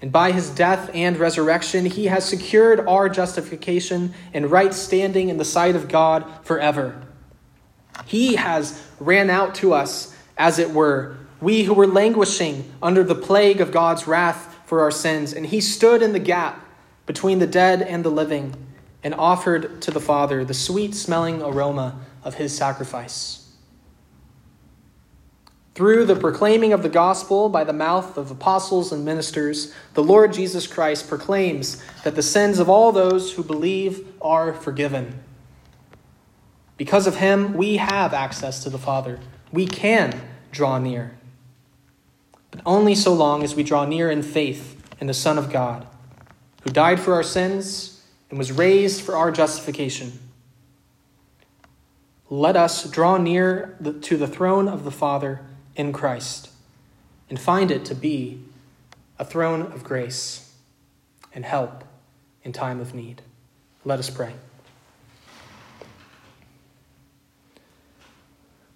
And 0.00 0.12
by 0.12 0.30
his 0.30 0.50
death 0.50 0.90
and 0.94 1.16
resurrection, 1.16 1.86
he 1.86 2.06
has 2.06 2.24
secured 2.24 2.86
our 2.86 3.08
justification 3.08 4.14
and 4.32 4.50
right 4.50 4.72
standing 4.72 5.28
in 5.28 5.38
the 5.38 5.44
sight 5.44 5.74
of 5.74 5.88
God 5.88 6.24
forever. 6.44 7.02
He 8.06 8.36
has 8.36 8.80
ran 9.00 9.30
out 9.30 9.56
to 9.56 9.72
us, 9.72 10.14
as 10.36 10.60
it 10.60 10.70
were, 10.70 11.16
we 11.40 11.64
who 11.64 11.74
were 11.74 11.86
languishing 11.86 12.72
under 12.80 13.02
the 13.02 13.14
plague 13.14 13.60
of 13.60 13.72
God's 13.72 14.06
wrath 14.06 14.56
for 14.66 14.80
our 14.80 14.90
sins, 14.90 15.32
and 15.32 15.46
he 15.46 15.60
stood 15.60 16.02
in 16.02 16.12
the 16.12 16.18
gap 16.20 16.64
between 17.06 17.40
the 17.40 17.46
dead 17.46 17.82
and 17.82 18.04
the 18.04 18.10
living 18.10 18.54
and 19.02 19.14
offered 19.14 19.80
to 19.82 19.90
the 19.90 20.00
Father 20.00 20.44
the 20.44 20.54
sweet 20.54 20.94
smelling 20.94 21.42
aroma 21.42 22.00
of 22.24 22.34
his 22.34 22.56
sacrifice. 22.56 23.48
Through 25.74 26.06
the 26.06 26.16
proclaiming 26.16 26.72
of 26.72 26.82
the 26.82 26.88
gospel 26.88 27.48
by 27.48 27.62
the 27.62 27.72
mouth 27.72 28.16
of 28.16 28.32
apostles 28.32 28.90
and 28.90 29.04
ministers, 29.04 29.72
the 29.94 30.02
Lord 30.02 30.32
Jesus 30.32 30.66
Christ 30.66 31.08
proclaims 31.08 31.80
that 32.02 32.16
the 32.16 32.22
sins 32.22 32.58
of 32.58 32.68
all 32.68 32.90
those 32.90 33.34
who 33.34 33.44
believe 33.44 34.04
are 34.20 34.52
forgiven. 34.52 35.22
Because 36.76 37.06
of 37.06 37.16
him, 37.16 37.54
we 37.54 37.76
have 37.76 38.12
access 38.12 38.62
to 38.64 38.70
the 38.70 38.78
Father. 38.78 39.20
We 39.52 39.68
can 39.68 40.20
draw 40.50 40.78
near. 40.78 41.16
But 42.50 42.62
only 42.66 42.96
so 42.96 43.14
long 43.14 43.44
as 43.44 43.54
we 43.54 43.62
draw 43.62 43.84
near 43.84 44.10
in 44.10 44.22
faith 44.22 44.82
in 45.00 45.06
the 45.06 45.14
Son 45.14 45.38
of 45.38 45.52
God, 45.52 45.86
who 46.64 46.70
died 46.70 46.98
for 46.98 47.14
our 47.14 47.22
sins 47.22 47.97
and 48.30 48.38
was 48.38 48.52
raised 48.52 49.00
for 49.00 49.16
our 49.16 49.30
justification. 49.30 50.18
Let 52.30 52.56
us 52.56 52.88
draw 52.90 53.16
near 53.16 53.76
to 54.02 54.16
the 54.16 54.26
throne 54.26 54.68
of 54.68 54.84
the 54.84 54.90
Father 54.90 55.40
in 55.76 55.92
Christ 55.92 56.50
and 57.30 57.40
find 57.40 57.70
it 57.70 57.84
to 57.86 57.94
be 57.94 58.42
a 59.18 59.24
throne 59.24 59.62
of 59.62 59.82
grace 59.82 60.52
and 61.34 61.44
help 61.44 61.84
in 62.42 62.52
time 62.52 62.80
of 62.80 62.94
need. 62.94 63.22
Let 63.84 63.98
us 63.98 64.10
pray. 64.10 64.34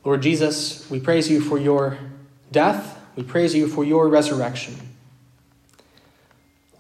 Lord 0.05 0.23
Jesus, 0.23 0.91
we 0.91 0.99
praise 0.99 1.31
you 1.31 1.41
for 1.41 1.59
your 1.59 1.99
death. 2.51 2.99
We 3.15 3.23
praise 3.23 3.55
you 3.55 3.69
for 3.69 3.85
your 3.85 4.09
resurrection. 4.09 4.92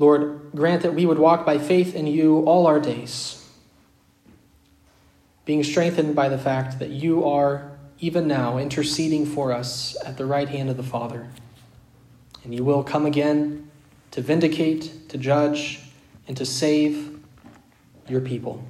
Lord, 0.02 0.50
grant 0.52 0.82
that 0.82 0.94
we 0.94 1.06
would 1.06 1.20
walk 1.20 1.46
by 1.46 1.58
faith 1.58 1.94
in 1.94 2.08
you 2.08 2.40
all 2.40 2.66
our 2.66 2.80
days, 2.80 3.48
being 5.44 5.62
strengthened 5.62 6.16
by 6.16 6.28
the 6.28 6.38
fact 6.38 6.80
that 6.80 6.90
you 6.90 7.24
are, 7.24 7.70
even 8.00 8.26
now, 8.26 8.58
interceding 8.58 9.24
for 9.24 9.52
us 9.52 9.96
at 10.04 10.16
the 10.16 10.26
right 10.26 10.48
hand 10.48 10.68
of 10.68 10.76
the 10.76 10.82
Father. 10.82 11.28
And 12.42 12.52
you 12.52 12.64
will 12.64 12.82
come 12.82 13.06
again 13.06 13.70
to 14.10 14.20
vindicate, 14.20 15.08
to 15.10 15.18
judge, 15.18 15.78
and 16.26 16.36
to 16.36 16.44
save 16.44 17.20
your 18.08 18.20
people. 18.20 18.64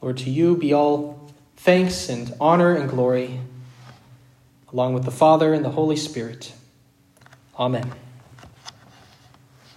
Lord, 0.00 0.16
to 0.16 0.30
you 0.30 0.56
be 0.56 0.72
all 0.72 1.30
thanks 1.58 2.08
and 2.08 2.32
honor 2.40 2.74
and 2.74 2.88
glory, 2.88 3.40
along 4.72 4.94
with 4.94 5.04
the 5.04 5.10
Father 5.10 5.52
and 5.52 5.62
the 5.62 5.72
Holy 5.72 5.96
Spirit. 5.96 6.54
Amen. 7.58 7.92